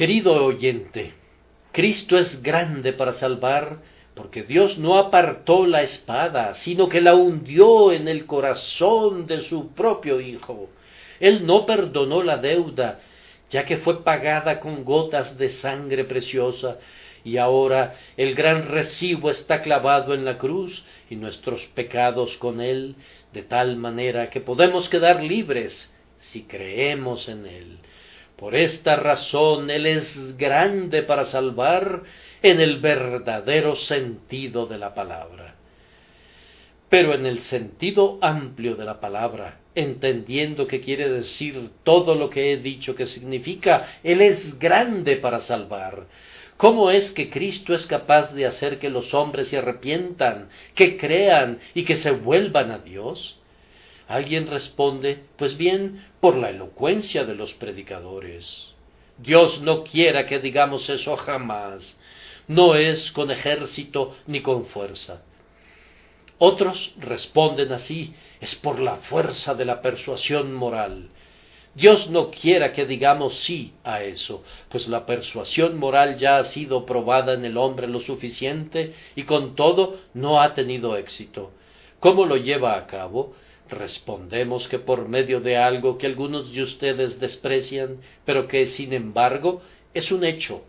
[0.00, 1.12] Querido oyente,
[1.72, 3.82] Cristo es grande para salvar
[4.14, 9.74] porque Dios no apartó la espada, sino que la hundió en el corazón de su
[9.74, 10.70] propio Hijo.
[11.20, 13.00] Él no perdonó la deuda,
[13.50, 16.78] ya que fue pagada con gotas de sangre preciosa,
[17.22, 22.94] y ahora el gran recibo está clavado en la cruz y nuestros pecados con él,
[23.34, 25.92] de tal manera que podemos quedar libres
[26.22, 27.78] si creemos en él.
[28.40, 32.04] Por esta razón Él es grande para salvar
[32.42, 35.56] en el verdadero sentido de la palabra.
[36.88, 42.52] Pero en el sentido amplio de la palabra, entendiendo que quiere decir todo lo que
[42.52, 46.06] he dicho que significa, Él es grande para salvar,
[46.60, 51.58] ¿Cómo es que Cristo es capaz de hacer que los hombres se arrepientan, que crean
[51.72, 53.39] y que se vuelvan a Dios?
[54.10, 58.74] Alguien responde, pues bien, por la elocuencia de los predicadores.
[59.18, 61.96] Dios no quiera que digamos eso jamás.
[62.48, 65.22] No es con ejército ni con fuerza.
[66.38, 71.10] Otros responden así, es por la fuerza de la persuasión moral.
[71.76, 76.84] Dios no quiera que digamos sí a eso, pues la persuasión moral ya ha sido
[76.84, 81.52] probada en el hombre lo suficiente y con todo no ha tenido éxito.
[82.00, 83.36] ¿Cómo lo lleva a cabo?
[83.70, 89.62] Respondemos que por medio de algo que algunos de ustedes desprecian, pero que sin embargo
[89.94, 90.64] es un hecho.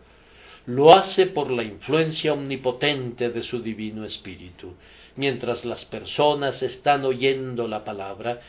[0.66, 4.74] Lo hace por la influencia omnipotente de su divino espíritu.
[5.16, 8.40] Mientras las personas están oyendo la palabra,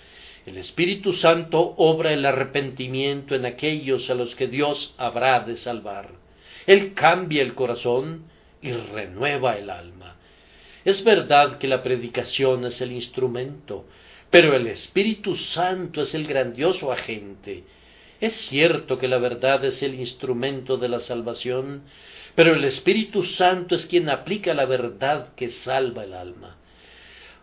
[0.45, 6.09] el Espíritu Santo obra el arrepentimiento en aquellos a los que Dios habrá de salvar.
[6.67, 8.25] Él cambia el corazón
[8.61, 10.17] y renueva el alma.
[10.85, 13.85] Es verdad que la predicación es el instrumento,
[14.33, 17.65] pero el Espíritu Santo es el grandioso agente.
[18.19, 21.83] Es cierto que la verdad es el instrumento de la salvación,
[22.33, 26.57] pero el Espíritu Santo es quien aplica la verdad que salva el alma.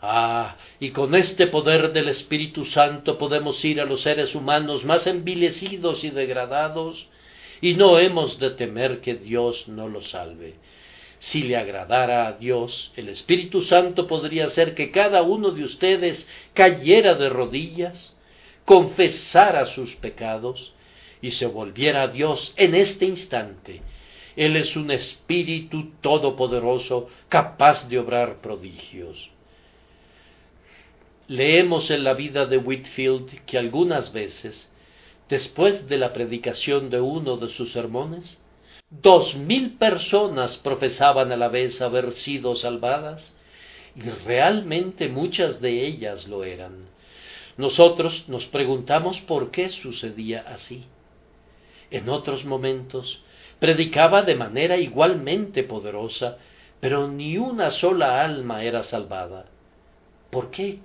[0.02, 5.06] Ah, y con este poder del Espíritu Santo podemos ir a los seres humanos más
[5.06, 7.06] envilecidos y degradados,
[7.60, 10.54] y no hemos de temer que Dios no los salve.
[11.20, 16.26] Si le agradara a Dios, el Espíritu Santo podría hacer que cada uno de ustedes
[16.54, 18.16] cayera de rodillas,
[18.64, 20.72] confesara sus pecados
[21.20, 23.82] y se volviera a Dios en este instante.
[24.34, 29.28] Él es un Espíritu todopoderoso, capaz de obrar prodigios.
[31.28, 34.70] Leemos en la vida de Whitfield que algunas veces,
[35.28, 38.38] después de la predicación de uno de sus sermones,
[38.90, 43.32] dos mil personas profesaban a la vez haber sido salvadas,
[43.96, 46.86] y realmente muchas de ellas lo eran.
[47.56, 50.84] Nosotros nos preguntamos por qué sucedía así.
[51.90, 53.22] En otros momentos
[53.58, 56.38] predicaba de manera igualmente poderosa,
[56.80, 59.46] pero ni una sola alma era salvada.
[60.30, 60.78] ¿Por qué?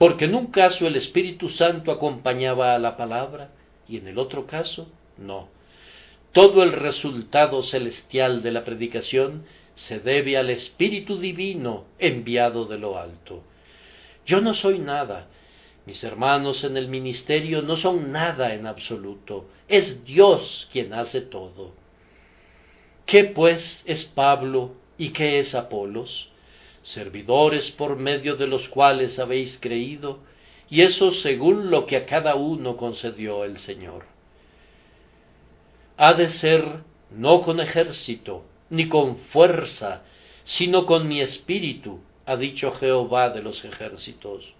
[0.00, 3.50] porque en un caso el Espíritu Santo acompañaba a la palabra
[3.86, 5.48] y en el otro caso no.
[6.32, 12.98] Todo el resultado celestial de la predicación se debe al Espíritu Divino enviado de lo
[12.98, 13.42] alto.
[14.26, 15.28] Yo no soy nada,
[15.86, 21.72] mis hermanos en el ministerio no son nada en absoluto, es Dios quien hace todo.
[23.06, 26.30] ¿Qué pues es Pablo y qué es Apolos?
[26.82, 30.20] servidores por medio de los cuales habéis creído,
[30.68, 34.04] y eso según lo que a cada uno concedió el Señor.
[36.02, 36.64] Ha de ser
[37.10, 40.02] no con ejército, ni con fuerza,
[40.44, 44.54] sino con mi espíritu, ha dicho Jehová de los ejércitos.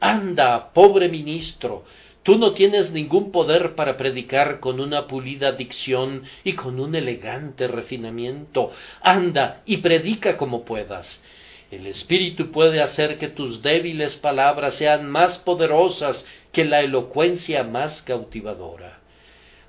[0.00, 1.84] Anda, pobre ministro,
[2.24, 7.68] Tú no tienes ningún poder para predicar con una pulida dicción y con un elegante
[7.68, 8.72] refinamiento.
[9.02, 11.22] Anda y predica como puedas.
[11.70, 18.00] El Espíritu puede hacer que tus débiles palabras sean más poderosas que la elocuencia más
[18.00, 19.03] cautivadora.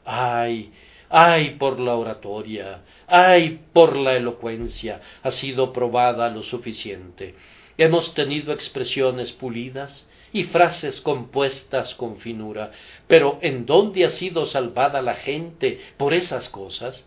[0.06, 0.72] Ay,
[1.10, 7.36] ay por la oratoria, ay por la elocuencia, ha sido probada lo suficiente.
[7.78, 12.72] Hemos tenido expresiones pulidas, y frases compuestas con finura.
[13.08, 17.06] Pero ¿en dónde ha sido salvada la gente por esas cosas?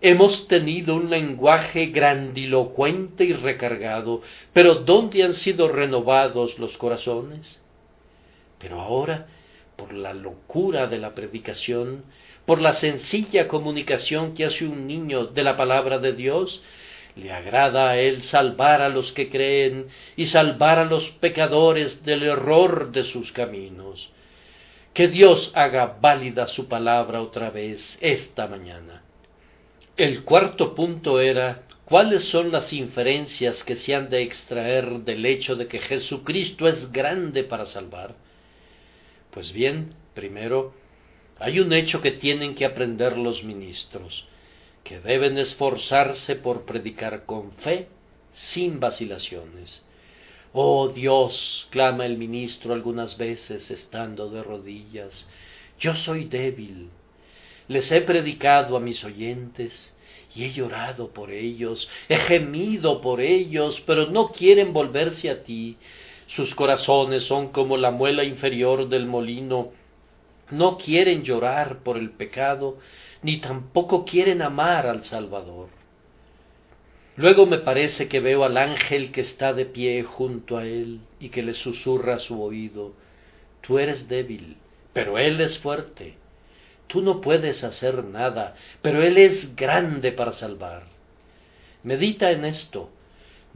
[0.00, 4.22] Hemos tenido un lenguaje grandilocuente y recargado,
[4.54, 7.60] pero ¿dónde han sido renovados los corazones?
[8.58, 9.26] Pero ahora,
[9.76, 12.04] por la locura de la predicación,
[12.44, 16.62] por la sencilla comunicación que hace un niño de la palabra de Dios,
[17.16, 22.22] le agrada a él salvar a los que creen y salvar a los pecadores del
[22.22, 24.10] error de sus caminos.
[24.92, 29.02] Que Dios haga válida su palabra otra vez esta mañana.
[29.96, 35.56] El cuarto punto era cuáles son las inferencias que se han de extraer del hecho
[35.56, 38.14] de que Jesucristo es grande para salvar.
[39.36, 40.72] Pues bien, primero,
[41.38, 44.26] hay un hecho que tienen que aprender los ministros
[44.82, 47.88] que deben esforzarse por predicar con fe,
[48.32, 49.82] sin vacilaciones.
[50.54, 55.28] Oh Dios, clama el ministro algunas veces estando de rodillas,
[55.78, 56.88] yo soy débil.
[57.68, 59.94] Les he predicado a mis oyentes
[60.34, 65.76] y he llorado por ellos, he gemido por ellos, pero no quieren volverse a ti.
[66.28, 69.72] Sus corazones son como la muela inferior del molino,
[70.50, 72.78] no quieren llorar por el pecado,
[73.22, 75.68] ni tampoco quieren amar al Salvador.
[77.16, 81.30] Luego me parece que veo al ángel que está de pie junto a él y
[81.30, 82.92] que le susurra a su oído
[83.66, 84.56] Tú eres débil,
[84.92, 86.14] pero él es fuerte.
[86.86, 90.84] Tú no puedes hacer nada, pero él es grande para salvar.
[91.82, 92.90] Medita en esto.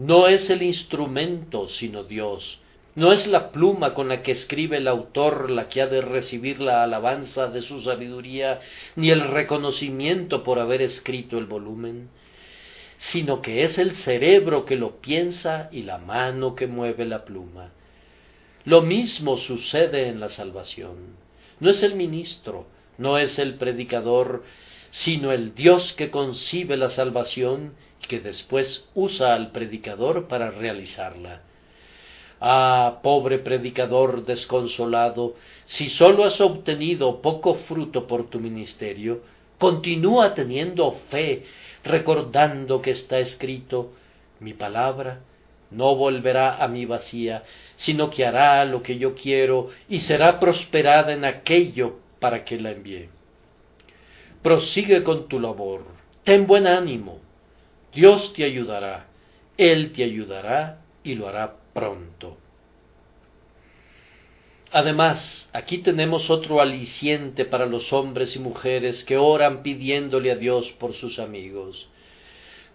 [0.00, 2.58] No es el instrumento, sino Dios.
[2.94, 6.58] No es la pluma con la que escribe el autor la que ha de recibir
[6.58, 8.60] la alabanza de su sabiduría,
[8.96, 12.08] ni el reconocimiento por haber escrito el volumen,
[12.96, 17.70] sino que es el cerebro que lo piensa y la mano que mueve la pluma.
[18.64, 21.14] Lo mismo sucede en la salvación.
[21.60, 24.44] No es el ministro, no es el predicador,
[24.92, 27.74] sino el Dios que concibe la salvación
[28.08, 31.42] que después usa al predicador para realizarla.
[32.40, 35.36] Ah, pobre predicador desconsolado,
[35.66, 39.22] si sólo has obtenido poco fruto por tu ministerio,
[39.58, 41.44] continúa teniendo fe,
[41.84, 43.92] recordando que está escrito
[44.40, 45.20] mi palabra
[45.70, 47.44] no volverá a mí vacía,
[47.76, 52.72] sino que hará lo que yo quiero y será prosperada en aquello para que la
[52.72, 53.08] envié.
[54.42, 55.84] Prosigue con tu labor,
[56.24, 57.18] ten buen ánimo,
[57.92, 59.06] Dios te ayudará,
[59.56, 62.36] Él te ayudará y lo hará pronto.
[64.72, 70.70] Además, aquí tenemos otro aliciente para los hombres y mujeres que oran pidiéndole a Dios
[70.78, 71.88] por sus amigos.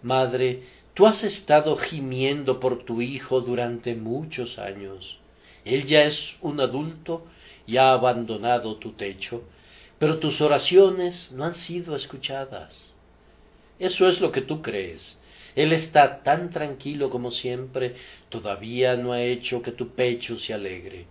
[0.02, 5.18] Madre, tú has estado gimiendo por tu hijo durante muchos años.
[5.64, 7.24] Él ya es un adulto
[7.66, 9.44] y ha abandonado tu techo,
[9.98, 12.94] pero tus oraciones no han sido escuchadas.
[13.78, 15.18] Eso es lo que tú crees.
[15.54, 17.94] Él está tan tranquilo como siempre,
[18.28, 21.06] todavía no ha hecho que tu pecho se alegre.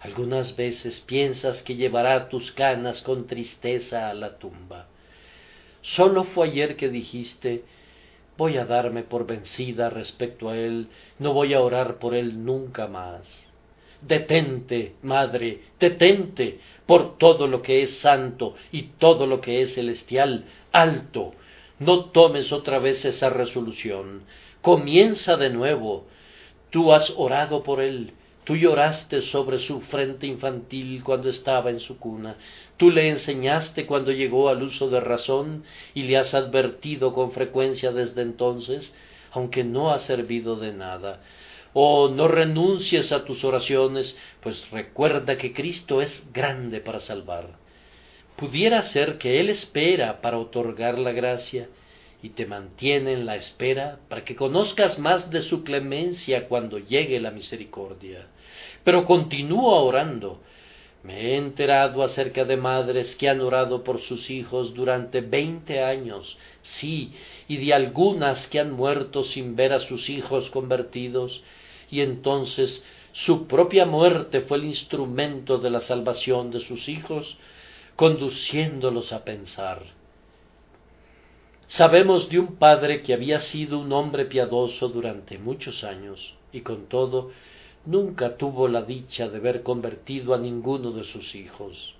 [0.00, 4.86] Algunas veces piensas que llevará tus canas con tristeza a la tumba.
[5.82, 7.64] Solo fue ayer que dijiste
[8.36, 10.88] voy a darme por vencida respecto a él,
[11.18, 13.48] no voy a orar por él nunca más.
[14.00, 20.44] Detente, madre, detente por todo lo que es santo y todo lo que es celestial,
[20.72, 21.34] alto.
[21.84, 24.22] No tomes otra vez esa resolución.
[24.60, 26.06] Comienza de nuevo.
[26.70, 28.14] Tú has orado por él,
[28.44, 32.36] Tú lloraste sobre su frente infantil cuando estaba en su cuna.
[32.76, 35.62] Tú le enseñaste cuando llegó al uso de razón
[35.94, 38.92] y le has advertido con frecuencia desde entonces,
[39.30, 41.22] aunque no ha servido de nada.
[41.72, 47.61] Oh, no renuncies a tus oraciones, pues recuerda que Cristo es grande para salvar.
[48.42, 51.68] Pudiera ser que Él espera para otorgar la gracia,
[52.24, 57.20] y te mantiene en la espera para que conozcas más de su clemencia cuando llegue
[57.20, 58.26] la misericordia.
[58.82, 60.40] Pero continúa orando.
[61.04, 66.36] Me he enterado acerca de madres que han orado por sus hijos durante veinte años,
[66.62, 67.12] sí,
[67.46, 71.44] y de algunas que han muerto sin ver a sus hijos convertidos,
[71.92, 72.82] y entonces
[73.12, 77.36] su propia muerte fue el instrumento de la salvación de sus hijos,
[78.02, 79.80] conduciéndolos a pensar
[81.68, 86.86] Sabemos de un padre que había sido un hombre piadoso durante muchos años y con
[86.86, 87.30] todo
[87.86, 91.94] nunca tuvo la dicha de ver convertido a ninguno de sus hijos.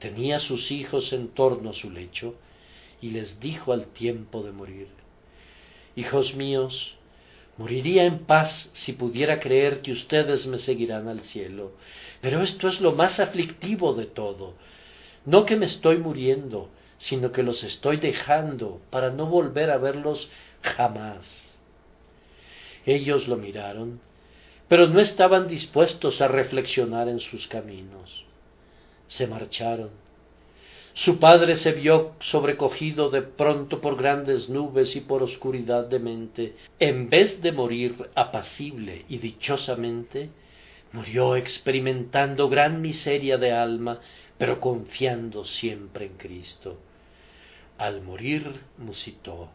[0.00, 2.34] Tenía sus hijos en torno a su lecho
[3.00, 4.88] y les dijo al tiempo de morir
[5.94, 6.96] Hijos míos,
[7.56, 11.70] moriría en paz si pudiera creer que ustedes me seguirán al cielo,
[12.20, 14.54] pero esto es lo más aflictivo de todo.
[15.26, 16.68] No que me estoy muriendo,
[16.98, 20.28] sino que los estoy dejando para no volver a verlos
[20.62, 21.52] jamás.
[22.86, 24.00] Ellos lo miraron,
[24.68, 28.24] pero no estaban dispuestos a reflexionar en sus caminos.
[29.06, 29.90] Se marcharon.
[30.94, 36.54] Su padre se vio sobrecogido de pronto por grandes nubes y por oscuridad de mente.
[36.78, 40.30] En vez de morir apacible y dichosamente,
[40.94, 44.00] murió experimentando gran miseria de alma,
[44.38, 46.78] pero confiando siempre en Cristo
[47.78, 49.48] al morir musitó.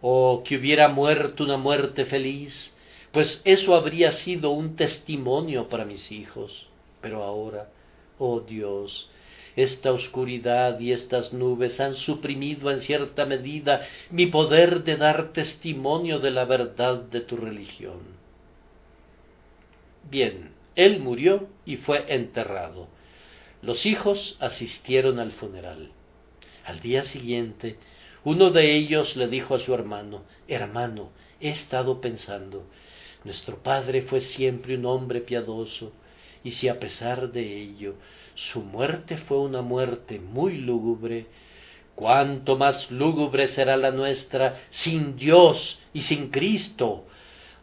[0.00, 2.74] Oh, que hubiera muerto una muerte feliz,
[3.12, 6.68] pues eso habría sido un testimonio para mis hijos.
[7.00, 7.70] Pero ahora,
[8.18, 9.10] oh Dios,
[9.56, 16.18] esta oscuridad y estas nubes han suprimido en cierta medida mi poder de dar testimonio
[16.18, 17.98] de la verdad de tu religión.
[20.10, 22.88] Bien, él murió y fue enterrado.
[23.62, 25.90] Los hijos asistieron al funeral.
[26.64, 27.76] Al día siguiente,
[28.24, 31.10] uno de ellos le dijo a su hermano, Hermano,
[31.40, 32.66] he estado pensando,
[33.24, 35.92] nuestro padre fue siempre un hombre piadoso,
[36.42, 37.96] y si a pesar de ello
[38.34, 41.26] su muerte fue una muerte muy lúgubre,
[41.94, 47.06] cuánto más lúgubre será la nuestra sin Dios y sin Cristo.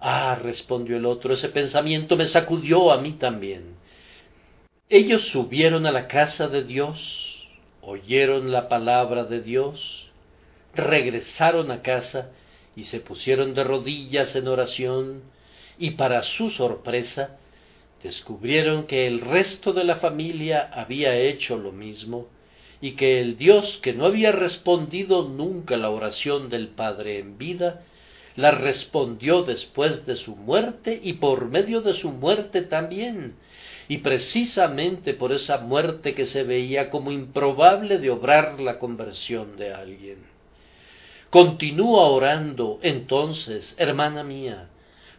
[0.10, 3.76] Ah, respondió el otro, ese pensamiento me sacudió a mí también.
[4.88, 7.46] Ellos subieron a la casa de Dios,
[7.82, 10.10] oyeron la palabra de Dios,
[10.74, 12.32] regresaron a casa
[12.76, 15.24] y se pusieron de rodillas en oración
[15.78, 17.38] y para su sorpresa
[18.04, 22.28] Descubrieron que el resto de la familia había hecho lo mismo
[22.80, 27.84] y que el Dios que no había respondido nunca la oración del Padre en vida,
[28.38, 33.36] la respondió después de su muerte y por medio de su muerte también,
[33.90, 39.74] y precisamente por esa muerte que se veía como improbable de obrar la conversión de
[39.74, 40.20] alguien.
[41.32, 44.70] Continúa orando, entonces, hermana mía,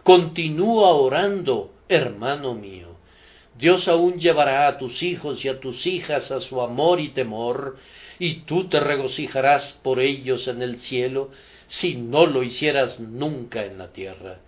[0.05, 2.89] continúa orando, hermano mío.
[3.59, 7.79] Dios aún llevará a tus hijos y a tus hijas a su amor y temor,
[8.21, 11.31] y tú te regocijarás por ellos en el cielo,
[11.69, 14.41] si no lo hicieras nunca en la tierra.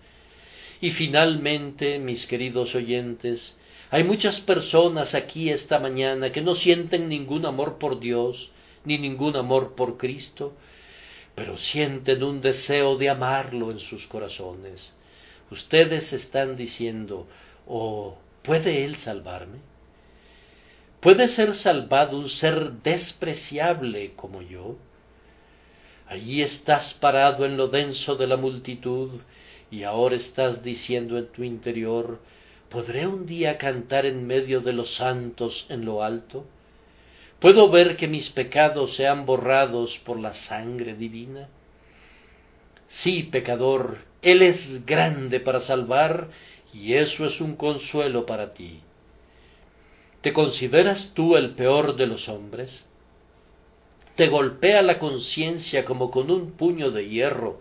[0.81, 3.55] Y finalmente, mis queridos oyentes,
[3.89, 8.51] hay muchas personas aquí esta mañana que no sienten ningún amor por Dios,
[8.83, 10.53] ni ningún amor por Cristo,
[11.35, 14.93] pero sienten un deseo de amarlo en sus corazones.
[15.49, 17.27] Ustedes están diciendo,
[17.67, 19.59] oh, ¿Puede Él salvarme?
[20.99, 24.77] ¿Puede ser salvado un ser despreciable como yo?
[26.11, 29.21] Allí estás parado en lo denso de la multitud
[29.71, 32.19] y ahora estás diciendo en tu interior,
[32.69, 36.45] ¿podré un día cantar en medio de los santos en lo alto?
[37.39, 41.47] ¿Puedo ver que mis pecados sean borrados por la sangre divina?
[42.89, 46.27] Sí, pecador, Él es grande para salvar
[46.73, 48.81] y eso es un consuelo para ti.
[50.19, 52.85] ¿Te consideras tú el peor de los hombres?
[54.15, 57.59] Te golpea la conciencia como con un puño de hierro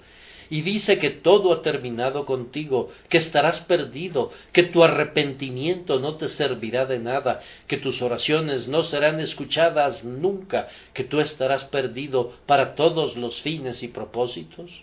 [0.51, 6.29] y dice que todo ha terminado contigo, que estarás perdido, que tu arrepentimiento no te
[6.29, 12.75] servirá de nada, que tus oraciones no serán escuchadas nunca, que tú estarás perdido para
[12.75, 14.83] todos los fines y propósitos?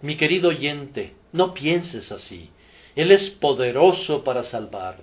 [0.00, 2.48] Mi querido oyente, no pienses así.
[2.96, 4.96] Él es poderoso para salvar.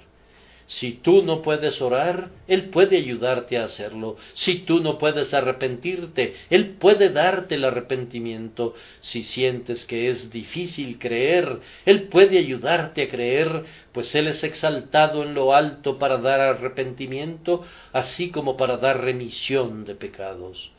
[0.68, 4.18] Si tú no puedes orar, Él puede ayudarte a hacerlo.
[4.34, 8.76] Si tú no puedes arrepentirte, Él puede darte el arrepentimiento.
[9.00, 13.64] Si sientes que es difícil creer, Él puede ayudarte a creer,
[13.94, 19.86] pues Él es exaltado en lo alto para dar arrepentimiento, así como para dar remisión
[19.86, 20.72] de pecados.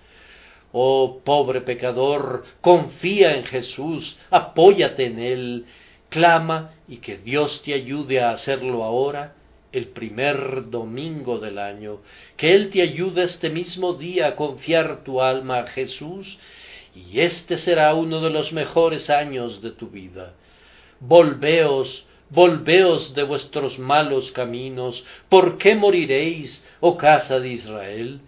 [0.70, 5.64] Oh pobre pecador, confía en Jesús, apóyate en Él,
[6.10, 9.34] clama y que Dios te ayude a hacerlo ahora,
[9.72, 12.00] el primer domingo del año,
[12.36, 16.38] que Él te ayude este mismo día a confiar tu alma a Jesús,
[16.94, 20.34] y este será uno de los mejores años de tu vida.
[21.00, 28.20] Volveos, volveos de vuestros malos caminos, ¿por qué moriréis, oh casa de Israel?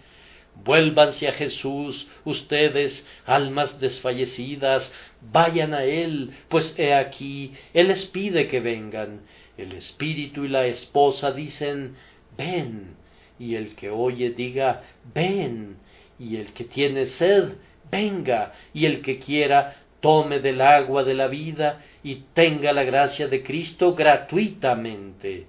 [0.62, 4.92] Vuélvanse a Jesús, ustedes, almas desfallecidas,
[5.32, 9.22] vayan a Él, pues he aquí, Él les pide que vengan.
[9.60, 11.96] El espíritu y la esposa dicen,
[12.36, 12.96] ven,
[13.38, 14.82] y el que oye diga,
[15.14, 15.76] ven,
[16.18, 17.54] y el que tiene sed,
[17.90, 23.28] venga, y el que quiera, tome del agua de la vida y tenga la gracia
[23.28, 25.46] de Cristo gratuitamente.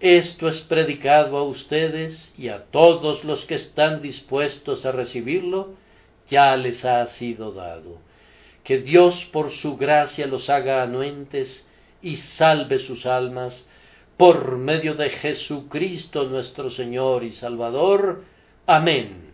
[0.00, 5.74] Esto es predicado a ustedes y a todos los que están dispuestos a recibirlo,
[6.28, 7.98] ya les ha sido dado.
[8.62, 11.65] Que Dios por su gracia los haga anuentes
[12.06, 13.66] y salve sus almas
[14.16, 18.22] por medio de Jesucristo nuestro Señor y Salvador.
[18.64, 19.25] Amén.